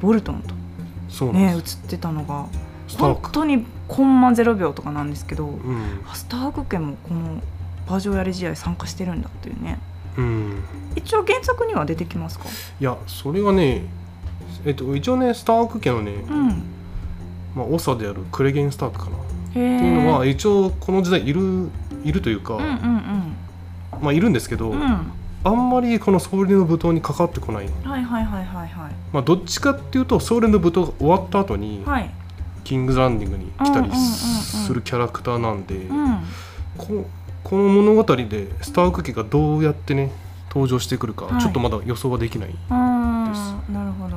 [0.00, 0.42] ボルトン
[1.18, 2.46] とね映ってたのが
[2.98, 6.00] 本当にコンマ0秒とかなんですけどうん。
[6.10, 7.40] あスターク家もこの
[7.88, 9.78] 馬上やり試合参加してるんだっていうね。
[10.16, 10.62] うん。
[10.96, 12.46] 一応原作には出てきますか？
[12.80, 13.84] いやそれがね
[14.64, 16.62] えっと一応ねスターク家のね、うん。
[17.54, 19.20] まあ、長であるクレゲン・スタークかな、っ
[19.52, 21.68] ていうのは一応この時代いる
[22.04, 23.36] いるというか、うんうん
[24.02, 25.12] まあいるんですけど、うんうん
[25.44, 28.92] あんまりこの総理の舞踏に関わってこない、はいはいはいはいはい。
[29.12, 32.10] まあ、どっちかっていうと総理の舞踏が終わった後に、はい。
[32.64, 36.18] キングズランディングに来たりするキャラクターなんで、うん
[36.78, 37.06] こ
[37.44, 40.10] この物語でスターク家がどうやってね
[40.48, 41.42] 登場してくるか、はい。
[41.42, 43.70] ちょっとまだ予想はできないあです。
[43.70, 44.16] ーなるほど、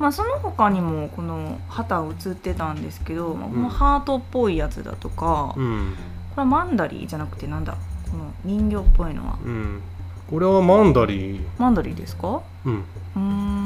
[0.00, 3.62] まあ、その他にもこの旗映ってたんですけど、うん。
[3.62, 5.96] のハートっぽいやつだとか、こうん、れ
[6.34, 7.76] はマンダリーじゃなくてなんだ？
[8.10, 9.38] この人形っぽいのは。
[9.44, 9.80] うん、
[10.30, 12.42] これはマンダリー、マンダリーですか？
[12.64, 13.64] うん、うーん、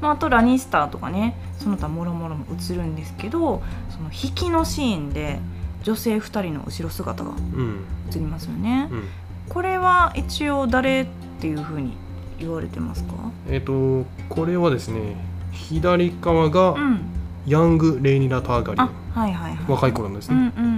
[0.00, 5.38] まあ、あとラニスターとかねその他もろもろも映るんですけどその引きのシーンで
[5.82, 9.04] 女性2人の後ろ姿がうん、映りますよね、うん。
[9.48, 11.06] これは一応誰っ
[11.40, 11.92] ていうふうに
[12.38, 13.14] 言われてますか？
[13.48, 15.16] えっ、とこれはですね
[15.52, 17.00] 左側がうん。
[17.46, 19.64] ヤング・レイニラ・ターガリはいはいはい。
[19.66, 20.76] 若い頃なんですね、うんうんう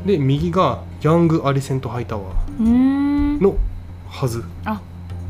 [0.00, 2.22] んで右がヤング・アリセント・ハイタワ
[2.58, 2.72] うんうー
[3.36, 3.38] ん。
[3.38, 3.56] ーの
[4.12, 4.44] はず。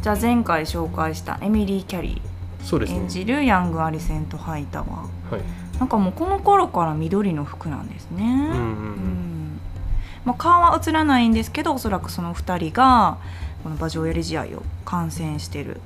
[0.03, 2.65] じゃあ前回紹介したエミリー・キャリー。
[2.65, 2.99] そうですね。
[2.99, 4.91] 演じるヤング・アリセント・ハイタワー。
[4.91, 5.43] はい。
[5.79, 8.57] なんかもうこの頃から緑の服なんですね、うんうんうん。
[8.57, 9.61] うん。
[10.25, 13.19] まあ、顔は映らないんですけどおそらくその2人が
[13.63, 14.47] この馬上やり試合を
[14.85, 15.81] 観戦してる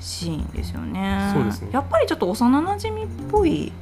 [0.00, 1.30] シーンですよね。
[1.34, 1.68] そうですね。
[1.72, 3.72] やっぱりちょっと幼なじみっぽい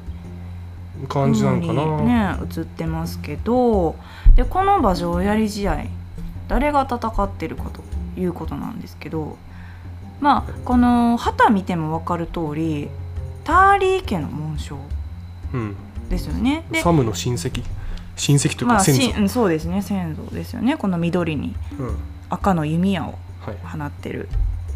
[1.09, 3.97] 感じなのかな、ね映ってますけど。
[4.35, 5.85] でこの馬上やり試合
[6.49, 7.83] 誰が戦ってるかと
[8.17, 9.37] いうことなんですけど
[10.21, 12.89] まあこの旗見ても分かる通り
[13.45, 14.79] ターリー家の紋章
[15.53, 15.77] うん、
[16.09, 16.65] ですよね。
[16.71, 17.63] でサムの親戚。
[18.17, 19.83] 親戚というまあ、か先祖、しうんそうですね。
[19.83, 20.77] 先祖ですよね。
[20.77, 21.97] この緑にうん。
[22.29, 23.57] 赤の弓矢をはい。
[23.63, 24.29] 放ってる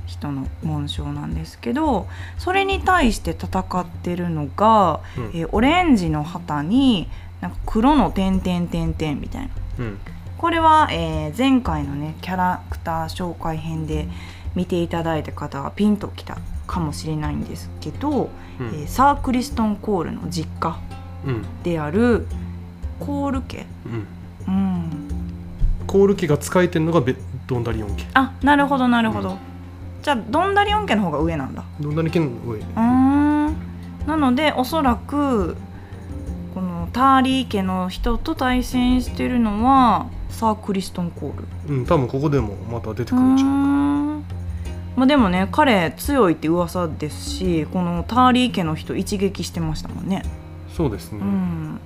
[0.07, 2.07] 人の紋章なんですけど
[2.39, 5.25] それに対して戦ってるのが、うん。
[5.35, 7.09] えーオレンジの旗に
[7.41, 9.49] なんか黒の点々点々みたいな。
[9.81, 9.99] うん
[10.41, 14.09] これは、えー前回のねキャラクター紹介編で
[14.55, 18.67] 見ていただいた方はピンときたかもしれないんですけど、うん。
[18.69, 20.79] えーサークリストン・コールの実家
[21.27, 21.63] うん。
[21.63, 22.27] である
[23.01, 23.67] コール家、
[24.47, 24.55] うん。
[24.55, 25.09] うん、
[25.87, 27.17] コール機が使えてるのがベ
[27.47, 28.07] ドンダリオン家。
[28.15, 29.37] あなるほどなるほど、うん
[30.03, 31.65] じゃあドンダリオン家の方が上なんだ。
[31.79, 32.59] ドンダリ家の上。
[32.59, 33.57] うーん。
[34.07, 35.55] なのでおそらく
[36.55, 41.37] このターリー家の人と対戦してるのはサークリストン・コー
[41.69, 41.75] ル。
[41.75, 44.25] うん多分ここでもまた出てくるんじゃんん。
[44.97, 50.23] まあでもね彼強いって噂ですしこのターリー家の人一撃してましたもんね。
[50.75, 51.19] そうですね。
[51.21, 51.81] うん。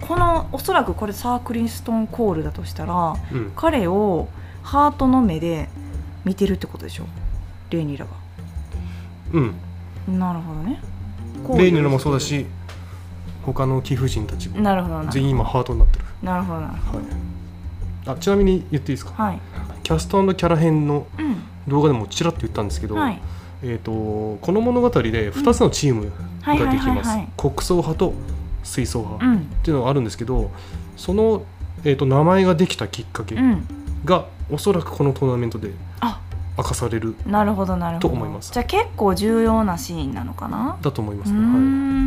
[0.00, 3.52] このおそらくこれサークリストン・コールだとしたらうん。
[3.56, 4.28] 彼を
[4.62, 5.68] ハートの目で
[6.24, 7.04] 見てるってことでしょ？
[7.70, 8.10] レイニラが
[9.32, 10.18] うん。
[10.18, 10.80] なるほどね。
[11.56, 12.46] レイニラもそうだし
[13.44, 14.60] 他の貴婦人たちも。
[14.60, 16.04] なるほど全員今ハートになってる。
[16.22, 17.06] なるほどなるほはい
[18.06, 19.12] あちなみに言っていいですか？
[19.16, 19.40] どはい。
[19.82, 21.36] キャストキャラ編のうん。
[21.68, 23.20] 動画でもちらっと言ったんですけど、はい。
[23.62, 23.92] えー、と
[24.44, 26.10] この物語で2つのチーム
[26.44, 27.10] ができます。
[27.36, 28.14] 国葬派と
[28.64, 29.38] 水槽派っうん。
[29.62, 30.50] ていうのがあるんですけど
[30.96, 31.44] その、
[31.84, 33.64] えー、と名前ができたきっかけうん。
[34.04, 36.20] がおそらくこのトーナメントであ。
[36.58, 38.08] 明かされるなるほどなるほど。
[38.08, 38.52] と思います。
[38.52, 40.76] じゃあ結構重要なシーンなのかな？
[40.82, 41.38] だと思いまうすね。
[41.38, 41.48] はー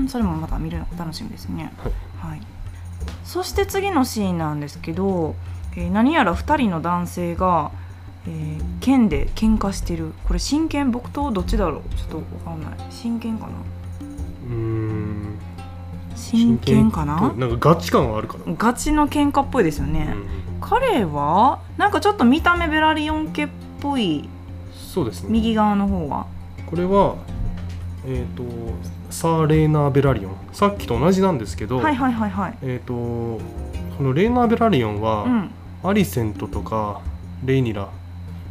[0.04, 0.08] ん。
[0.08, 1.74] それもまた見るの楽しみですね。
[1.78, 1.89] は
[2.30, 2.32] い。
[2.32, 2.41] はい。
[3.24, 5.36] そして次のシーンなんですけど、
[5.78, 7.71] えー何やら2人の男性が、
[8.28, 10.13] えー剣で喧嘩してる。
[10.28, 10.91] これ真剣？
[10.91, 11.82] 木刀どっちだろう？
[11.95, 12.17] ちょっと
[12.49, 12.71] わかんない。
[12.91, 13.53] 真剣かな？
[14.47, 15.39] うーん。
[16.15, 17.34] 真剣かな？
[17.36, 20.15] なんかガチ感はあるかな、ガチの喧嘩っぽいですよね、
[20.61, 23.49] 彼はなんかちょっと見た目ベラリオン家っ
[23.82, 24.30] ぽい
[24.73, 25.30] そうですね。
[25.32, 26.28] 右側の方は。
[26.67, 27.15] これは
[28.05, 28.43] えっ、と
[29.09, 30.36] サー・レーナー・ベラリオン。
[30.53, 32.57] さっきと同じなんですけど、はいはいはいはい。
[32.61, 33.39] えっ、とこ
[33.99, 35.51] のレーナー・ベラリオンは、うん
[35.88, 37.02] アリセントとか
[37.44, 37.90] レイニラ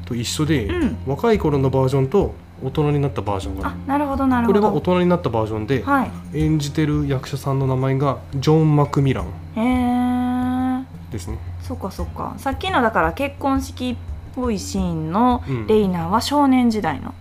[0.07, 0.97] と一緒で、うん。
[1.07, 6.11] 若い頃のバージョンと大人になったバージョンがああるなるほどなるこれほどは大人になったバージョンで、はい。
[6.39, 9.26] 演じてる役者さんの名前がジョン・マクミラン
[9.57, 11.39] へえですね。
[11.62, 12.35] そっかそっか。
[12.39, 13.97] さっきのだから結婚式っ
[14.35, 15.66] ぽいシーンのうん。
[15.66, 17.14] レイナーは少年時代の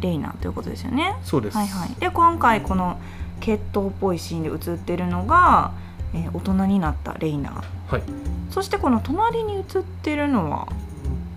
[0.00, 1.88] レイナーということですよね、そうです、はいはい。
[1.98, 2.98] で今回この
[3.40, 5.72] 血統っぽいシーンで映ってるのが、
[6.14, 7.50] えー大人になったレイナ。
[7.50, 8.02] ーはい。
[8.50, 9.64] そしてこの隣に映っ
[10.02, 10.68] てるのは？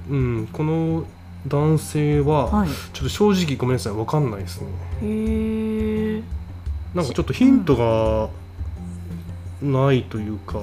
[0.09, 1.03] うん、この
[1.47, 2.69] 男性は、はい。
[2.93, 4.67] ちょっと正直ごめんなさいわかんないですね。
[5.01, 6.23] へえ
[6.93, 8.29] なんかちょっとヒントが
[9.61, 10.59] ないというか、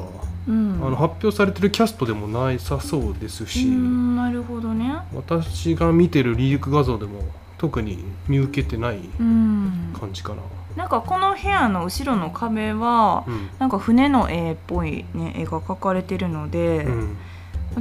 [0.49, 0.81] うん。
[0.83, 4.95] あの発表されてるキャストでもないさそうですうし、んなるほどね。
[5.15, 7.23] 私が見てるリーク画像でも
[7.59, 9.95] 特に見受けてないうん。
[9.99, 10.43] 感じかな、
[10.77, 13.51] なんかこの部屋の後ろの壁はうん。
[13.59, 17.17] なんか船の絵っぽい、ね、絵が描かれてるので、うん。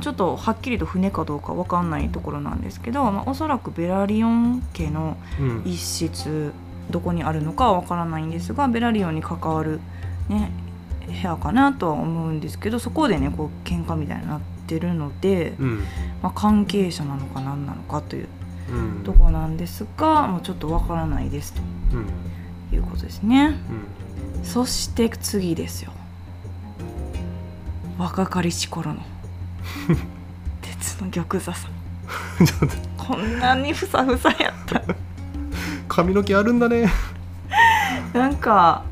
[0.02, 5.62] ちょっとはっきりと船かどうかわかんないところなんですけど、まあ、おそらくベラリオン家のうん。
[5.66, 6.54] 一室
[6.90, 9.80] どこにあるのかはわからないんですがベラリオンに関わる、
[10.30, 10.52] ね
[11.06, 15.80] 部屋かなとは思うんですけどそこでねこう喧嘩みたいになってるので、うん。
[16.22, 18.28] まあ、関係者なのか何なのかという
[18.72, 19.04] うん。
[19.04, 21.62] とこなんですがもうちょっとわからないですと。
[21.94, 22.33] うん
[22.74, 23.56] いうことですね。
[23.70, 24.04] うん
[24.44, 25.94] そして次ですよ。
[27.98, 29.00] 若かりし頃の。
[30.62, 31.72] 鉄の玉座さん。
[32.98, 34.82] こんなにふさふさやった。
[35.88, 36.92] 髪の毛あるんだね。
[38.14, 38.84] なんか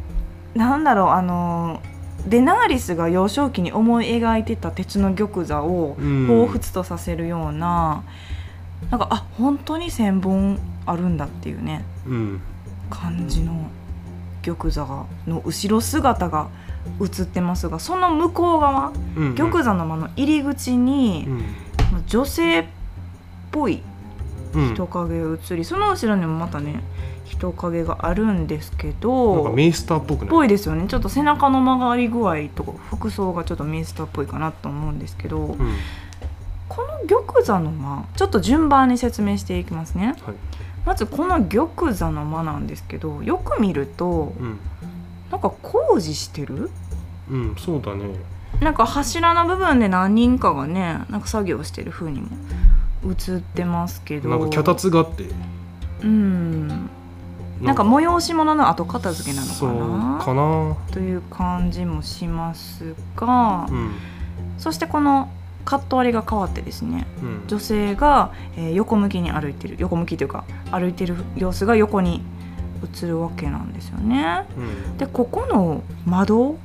[0.56, 1.82] なんだろうあの
[2.26, 6.28] デナーリスが幼少期に思い描いてた鉄の玉座をうん。
[6.28, 8.04] 彷彿とさせるような、
[8.90, 11.84] なんかあ本当に1,000本あるんだっていうね。
[12.08, 12.42] うん
[12.92, 13.68] 感じの
[14.44, 16.50] 玉座がの後ろ姿が
[17.00, 21.44] 映ってますがその向こう側うん玉座の間の入り口にうん。
[22.08, 22.66] 女性っ
[23.52, 23.82] ぽい
[24.54, 26.82] うん人影が映りその後ろにもまたね
[27.26, 30.30] 人影があるんですけなんかどメイスターっぽくない？
[30.30, 30.88] ぽいですよね。
[30.88, 35.76] ちょっと背中の曲がり具合とか服装がちょっとミンスターっぽいかなと思うんですけどうん。
[36.68, 40.16] この玉座の間ちょっと順番に説明していきますね。
[40.26, 40.36] はい
[40.86, 44.60] まずこの玉座の間なんですけどよく見るとうん。
[45.32, 46.70] なんか工事してる？
[47.30, 48.16] うんそうだね。
[48.60, 52.28] なんか柱の部分で何人かがねなんか作業してる風にも
[53.06, 54.30] 映ってますけど。
[54.30, 55.26] なんか脚立があって。
[56.04, 56.90] うん。
[57.62, 60.76] なんか催し物の後片付けなのかな。
[60.92, 63.92] という感じもしますが、うん。
[64.58, 65.30] そしてこの
[65.66, 67.44] カット割りが変わってですねうん。
[67.48, 72.22] 女性が、えー横向きに歩いてる横向きというか歩いてる様子が横に
[73.04, 74.46] 映るわけなんですよね。
[74.58, 74.62] う
[74.94, 74.98] ん。
[74.98, 76.58] でここの窓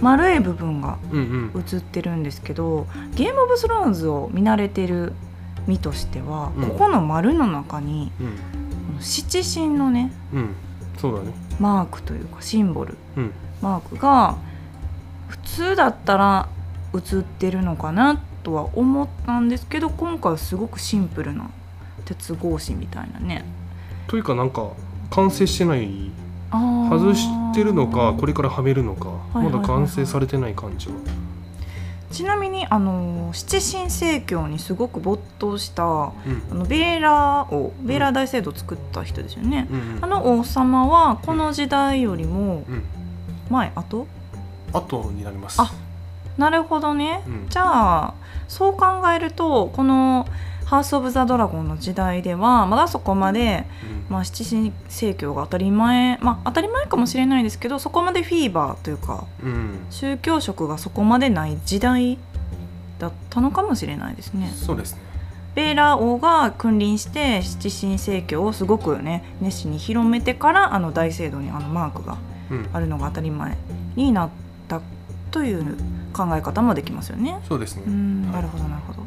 [0.00, 1.64] 丸い部分がうんうん。
[1.68, 5.12] 映ってるんですけどゲーム・オブ・スローンズを見慣れてる
[5.66, 6.68] 身としては、うん。
[6.70, 9.00] ここの丸の中にうん。
[9.00, 10.54] 七神のねうん。
[10.98, 11.32] そうだね。
[11.58, 12.96] マークというかシンボル。
[13.16, 13.32] うん。
[13.62, 14.36] マークが
[15.28, 16.48] 普通だったら
[16.94, 21.50] 映ってるのかなとは思ったんですけど今回はすごくシンプルな
[22.04, 23.44] 鉄格子みたいなね。
[24.08, 24.70] というかなんか
[25.10, 26.10] 完成してない
[26.50, 29.52] 外してるのかこれからはめるのかいはいはいはい。
[29.54, 30.94] まだ完成されてない感じは。
[32.10, 36.12] ちなみにあの七神聖教にすごく没頭したあ
[36.50, 36.58] うん。
[36.58, 39.96] のベーラーをベーラー大聖堂を作った人ですよね、うん。
[39.96, 42.82] うんあの王様はこの時代よりもうん。
[43.48, 44.08] 前後？
[44.72, 45.60] 後になります。
[45.60, 45.70] あ
[46.40, 47.46] なるほどね、うん。
[47.50, 48.14] じゃあ
[48.48, 50.26] そう考えるとこの
[50.64, 53.66] 「ハウス・オブ・ザ・ドラゴン」の時代ではまだそこまで、
[54.08, 54.14] うん。
[54.14, 59.86] まあ、七神聖教が当たり前まあ当たり前かもしれないですけどそこまでフィーバーというかうん。
[59.90, 62.18] 宗教色がそこまでない時代
[62.98, 64.50] だったのかもしれないですね。
[64.56, 65.00] そうですね。
[65.54, 72.16] ベーラー王が君臨して七神聖教をすごくね熱心に広めてからあの大聖堂にあのマークが
[72.50, 72.70] うん。
[72.72, 73.58] あるのが当たり前
[73.94, 74.28] になっ
[74.66, 74.80] た
[75.30, 75.76] という
[76.12, 77.40] 考え方もできますよね。
[77.48, 77.82] そうですね。
[78.30, 79.00] なるほどなるほど。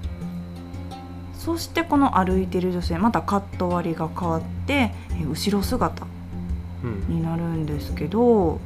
[1.38, 6.06] そしてこの歩いてる女性またカット割りが変わってえ後ろ姿
[6.84, 7.16] うん。
[7.16, 8.60] になるんですけど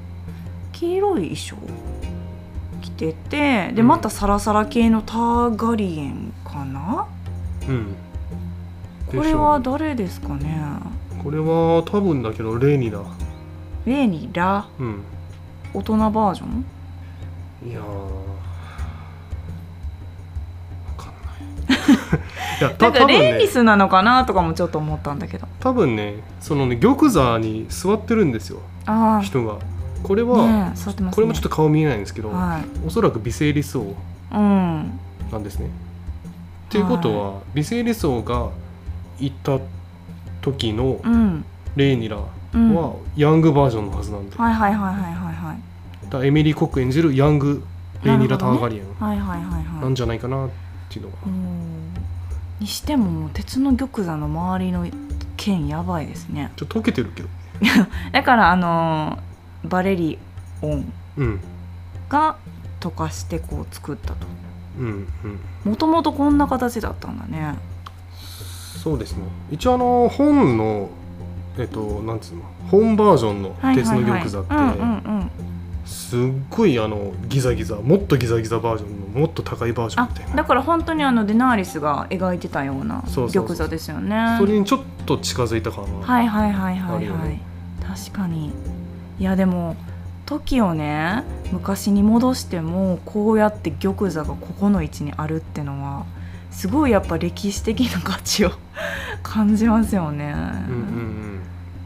[0.74, 1.56] 黄色い衣装
[2.82, 3.88] 着ててでうん。
[3.88, 7.08] またサラサラ系のターガリエンかな？
[7.68, 7.96] うん。
[9.08, 10.62] これは誰ですかね？
[11.20, 13.00] うこれは多分だけどレーニだ。
[13.86, 14.68] レーニラ？
[14.80, 15.02] うん。
[15.74, 16.66] 大人バージョン？
[17.70, 17.82] いや
[22.62, 25.48] なんかレイリスなのかなとかもちょっと思ったんだけど。
[25.60, 28.60] 多分ねそのね玉座に座ってるんですよ。
[28.86, 29.58] あ人が。
[30.04, 31.12] これあは、ねね。
[31.12, 32.64] これもちょっと顔見えないんですけど、はい。
[32.86, 33.96] おそらく微生理層
[34.32, 35.00] うん。
[35.32, 35.68] なんですね。
[35.68, 35.70] っ
[36.70, 38.50] ていうことは、微生理層が
[39.20, 39.60] 行った
[40.42, 41.46] 時のうん。
[41.76, 42.18] レイニラ
[42.54, 42.76] うん。
[42.76, 46.10] はヤングバージョンのはずなんで、はいはいはいはいはいはい。
[46.10, 47.64] だエミリー・コック演じるヤング
[48.04, 49.92] レイニラ・ターガリエンはいはいはいなはい。
[49.92, 50.50] んじゃないかなっ
[50.90, 51.77] ていうのが、うん
[52.60, 54.88] にしても鉄の玉座の周りの
[55.36, 56.52] 剣やばいですね。
[56.56, 57.30] ちょっと溶けてるけど。
[58.12, 60.18] だからあのーバレリ
[60.62, 61.40] オンうん。
[62.10, 62.38] が
[62.80, 64.28] 溶かしてこう作ったと。
[64.80, 65.08] うん
[65.66, 65.72] うん。
[65.72, 67.56] もともとこんな形だったんだね。
[68.84, 69.24] そうですね。
[69.52, 70.90] 一応あの本の
[71.58, 72.42] えっとなんつうの？
[72.70, 74.74] 本バージョンの鉄の玉座って、うんうんう
[75.24, 75.32] ん
[75.88, 76.20] すっ
[76.50, 80.36] ごいあのギザギザもっとギザギザバージョンのもっと高いバージョンあみたいな。
[80.36, 84.36] だから本当にあのデナーリスが描いてたような玉座ですよね。
[84.38, 87.42] それにちょっと近づいたかな、はいはいはいはいはい、ね。
[87.82, 88.52] 確かに。
[89.20, 89.76] いやでも
[90.26, 96.06] 時をね昔に戻してもこうやって玉座がここの位置にあるってのは
[96.52, 98.52] すごいやっぱ歴史的な価値を
[99.24, 101.42] 感じますよね、うんうん。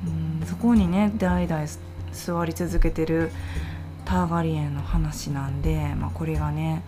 [0.05, 1.65] うんそこにね代々
[2.11, 3.31] 座り続けてる
[4.05, 6.83] ターガリエンの話なんで、まあ、これがね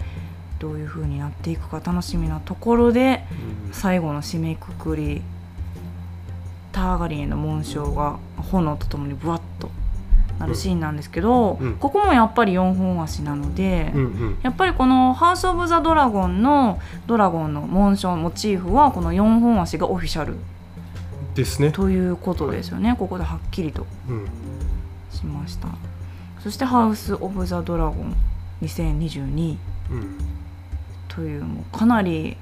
[0.60, 3.26] どういう風になっていくか楽しみなところで
[3.68, 3.74] うん。
[3.74, 5.22] 最後の締めくくり
[6.72, 9.70] ターガリエンの紋章が炎とともにブワッと
[10.40, 11.76] なるシーンなんですけど、うん。
[11.76, 14.38] ここもやっぱり4本足なので、うんうん。
[14.42, 20.38] やっぱりこの「ハウス・オブ・ザ・ドラゴン」のドラゴンの紋章モチーフはこの4本足がオフィシャル。
[21.36, 21.72] ですね。
[21.72, 22.96] ということですよね。
[22.98, 24.28] ここではっきりとうん。
[25.12, 25.68] しました
[26.44, 28.16] そして「ハウス・オブ・ザ・ドラゴン
[28.62, 29.58] 2022
[29.92, 30.18] うん」
[31.08, 32.36] というもうかなり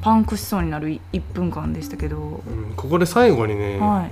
[0.00, 4.10] パンクしそうになる1分間でしたけど、うんここで最後にね、はい。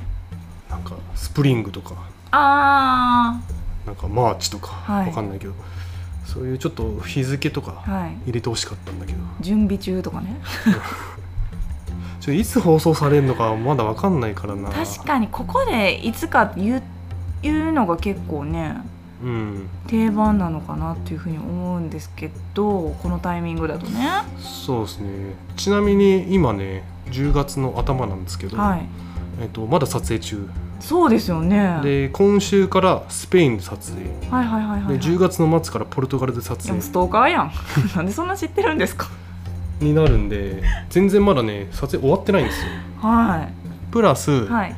[0.70, 1.94] なんかスプリングとか。
[2.30, 3.38] あ
[3.84, 5.06] なんかマーチとか、はい。
[5.08, 5.52] わかんないけど。
[6.24, 7.82] そういうちょっと日付とか
[8.24, 9.18] 入れてほしかったんだけど。
[9.40, 10.40] 準備中とかね。
[12.20, 14.70] ちょいつ放送されるのかまだわかんないからな。
[14.70, 16.82] 確かにここでいつか言う
[17.42, 18.76] 言うのが結構ね
[19.22, 19.68] うん。
[19.86, 24.08] 定番なのかなっていうふうに思うんですけどこのタイミングだとね。
[24.38, 25.34] そうですね。
[25.56, 28.86] ちなみに今ね10月の頭なんですけど、はい。
[29.40, 30.48] えっと、まだ撮影中。
[30.80, 31.66] そうですよね。
[31.66, 34.04] はいで今週からスペインで撮影。
[34.28, 36.68] はいはいはい、はい、で10月の末からポルトガルで撮影。
[36.68, 37.52] でもストーカーやん。
[37.94, 39.08] なんでそんな知ってるんですか？
[39.80, 42.66] になるんで全然まだね撮影終わってないんですよ。
[43.00, 43.48] は
[43.90, 44.76] プラス、いはい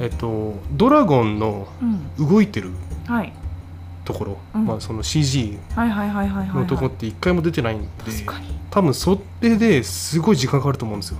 [0.00, 1.68] えっと、ドラゴンの
[2.18, 2.28] うん。
[2.28, 2.70] 動いてる
[3.06, 3.32] はい。
[4.04, 4.66] ところ、うん。
[4.66, 7.88] まあ、その CG はいはいはいはいはいのとこって一回も出てないんで、
[8.70, 11.18] 多分それですごい時間かかると思うんですよ。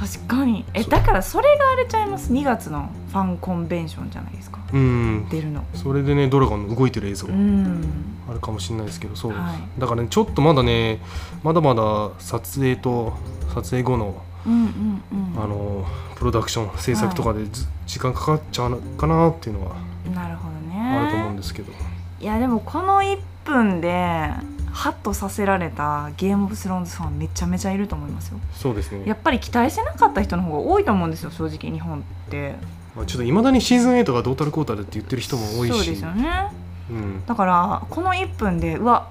[0.00, 0.64] 確かに。
[0.72, 4.58] えだからそれがあれちゃいます？2月のファンコンベンションじゃないですか。
[4.72, 5.28] うん。
[5.30, 5.64] 出るの。
[5.74, 7.26] それでねドラゴンの動いてる映像。
[7.28, 7.84] うん。
[8.28, 9.80] あるかもしれないですけどそう、はい。
[9.80, 11.00] だからねちょっとまだね
[11.42, 13.12] まだまだ撮影と
[13.54, 15.02] 撮影後のうんうん
[15.36, 15.42] うん。
[15.42, 15.84] あの
[16.20, 19.74] プロダクション制作とかでず、時間かかっちゃうのかなっていうのは
[20.14, 20.78] なるほどね。
[20.78, 21.72] あると思うんですけど、
[22.20, 24.30] いやでもこの1分で
[24.70, 28.38] ハッとさせられたゲームオブスローンズファンめちゃめちゃいると思いますよ。
[28.52, 29.02] そうですね。
[29.06, 32.54] やっぱり期待してなかった人の方が多いと思うんですよ正直日本って。
[32.94, 35.72] まあ、ちょっといまだにシーズン8がドータルコータルって言ってる人も多いし。
[35.72, 36.52] そうですよね。
[36.90, 39.08] うん、だからこの1分でうわ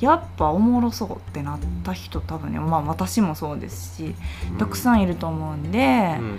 [0.00, 4.14] やっぱおもろそうってなった人多分ねまあ私もそうですし
[4.58, 6.38] たくさんいると思うんで、うん。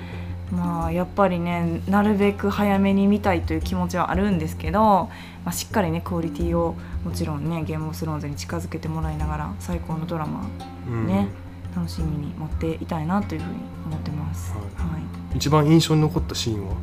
[0.52, 5.10] まあやっぱりねなるべく早めに見たいという気持ちはあるんですけど、ま
[5.46, 10.46] あ、しっかりねクオリティをもちろんねゲームオブスローンズに近づけてもらいながら最高のドラマ
[10.88, 11.08] うん。
[11.08, 11.28] ね、
[11.76, 13.56] 楽しみに待っていたいなというふうに
[13.88, 14.54] 思ってます。
[14.54, 14.98] はは
[15.34, 15.38] い。
[15.38, 16.76] 一番印象に残ったシーンは？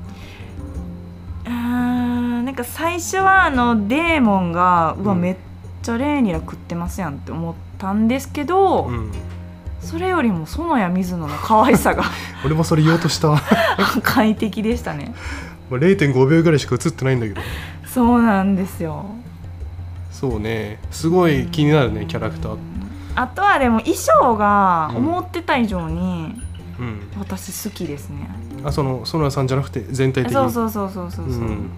[1.44, 5.20] あーなんか最初はあのデーモンがうわ、うん。
[5.20, 5.36] めっ
[5.82, 9.12] ちゃレーニラ食ってますやんって思ったんですけど、うん。
[9.80, 12.04] それよりも園谷水野の可愛さが
[12.46, 13.28] 俺もそれ言おうとした。
[13.30, 13.40] ま
[14.02, 15.12] 快適でしたね。
[15.70, 17.40] あ0.5秒ぐらいしか映ってないんだけど。
[17.86, 19.06] そうなんですよ。
[20.10, 20.78] そうね。
[20.90, 22.56] すごい気になるねキャラクター。
[23.14, 26.40] あとはでも衣装が思ってた以上に
[26.78, 27.00] うん。
[27.18, 28.28] 私好きですね、
[28.64, 30.34] あその園谷さんじゃなくて全体的に？
[30.34, 31.70] そうそうそうそうそうそう、うん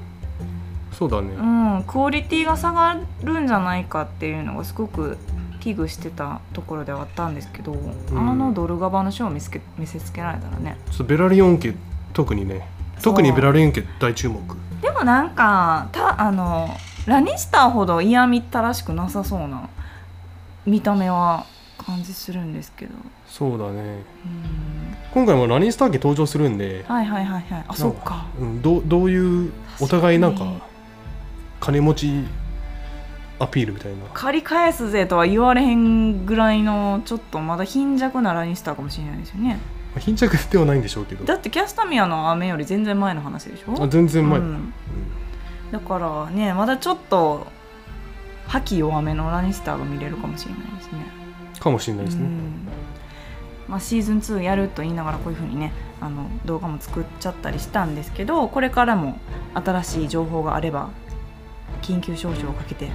[0.95, 1.35] そうだね。
[1.35, 1.43] う
[1.81, 5.19] ん、クオリティが下がるんじゃないかっていうのがすごく
[5.61, 7.79] 危惧してたところではあったんですけど、ん。
[8.13, 10.79] あのドルガバのショーを見つけ見せつけられたらね。
[11.07, 11.75] ベラリオン家
[12.13, 12.69] 特にね。
[13.03, 14.41] 特にベラリオン家大注目。
[14.81, 16.69] でもなんかたあの
[17.07, 19.69] ラニスターほど嫌みったらしくなさそうな
[20.67, 21.47] 見た目は
[21.79, 22.93] 感じするんですけど。
[23.27, 23.81] そうだね。
[23.81, 24.05] うん。
[25.13, 27.65] 今回もラニースター家登場するんで、はいはいはいはい。
[27.67, 28.27] あそっか。
[28.39, 30.45] うん、どうどういうお互いなんか
[31.65, 32.25] 金持ち
[33.39, 34.05] アピールみたいな。
[34.13, 39.59] 借り返すぜとは言われへんぐらいのちょっとまだ貧弱なラニスターかもしれないですよね。
[39.95, 41.25] まあ貧弱ではないんでしょうけど。
[41.25, 43.83] だってキャスタミアの雨より全然前の話でしょ？
[43.83, 44.75] あ全然前、うん。
[45.73, 47.47] だからねまだちょっと
[48.47, 51.07] 覇気弱めのラニスターが見れるかもしれないですね。
[51.59, 52.69] かもしれないですね、うん。
[53.69, 59.19] まあ、シーズン2やると言いながらこういう風にねあの動画も作っちゃったりしたんですけどこれからも
[59.55, 60.91] 新しい情報があれば
[61.83, 62.89] 緊急招集をかけて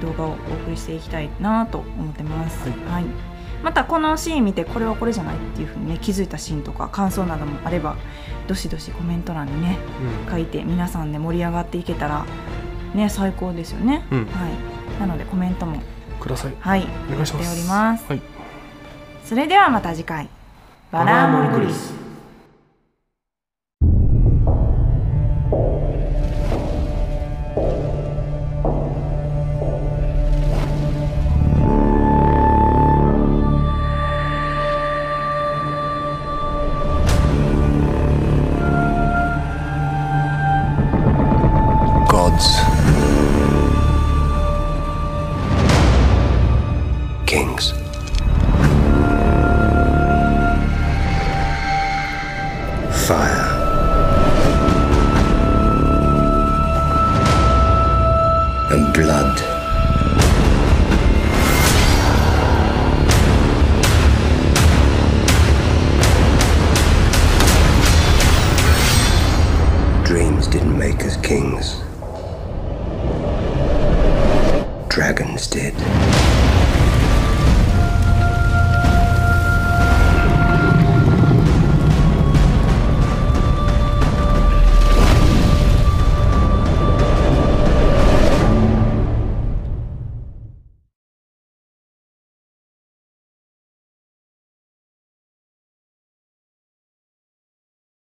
[0.00, 2.68] 動画をお送りしていきたいなと思ってます。
[2.68, 3.04] ははい。
[3.62, 7.96] またこのシーン見てこれはこれじゃないっていう風にね気づいたシーンとか感想などもあれば
[8.48, 9.78] どしどしコメント欄にね
[10.28, 12.26] 書いて皆さんで盛り上がっていけたら
[12.94, 14.26] ね最高ですよね、うん。
[14.26, 15.00] はい。
[15.00, 15.80] なのでコメントも
[16.20, 16.54] ください。
[16.58, 16.86] はい。
[17.08, 17.34] お願いし
[17.68, 18.04] ます。
[18.08, 18.22] はい。
[19.24, 20.28] それではまた次回。
[20.90, 22.01] バラーモリクリス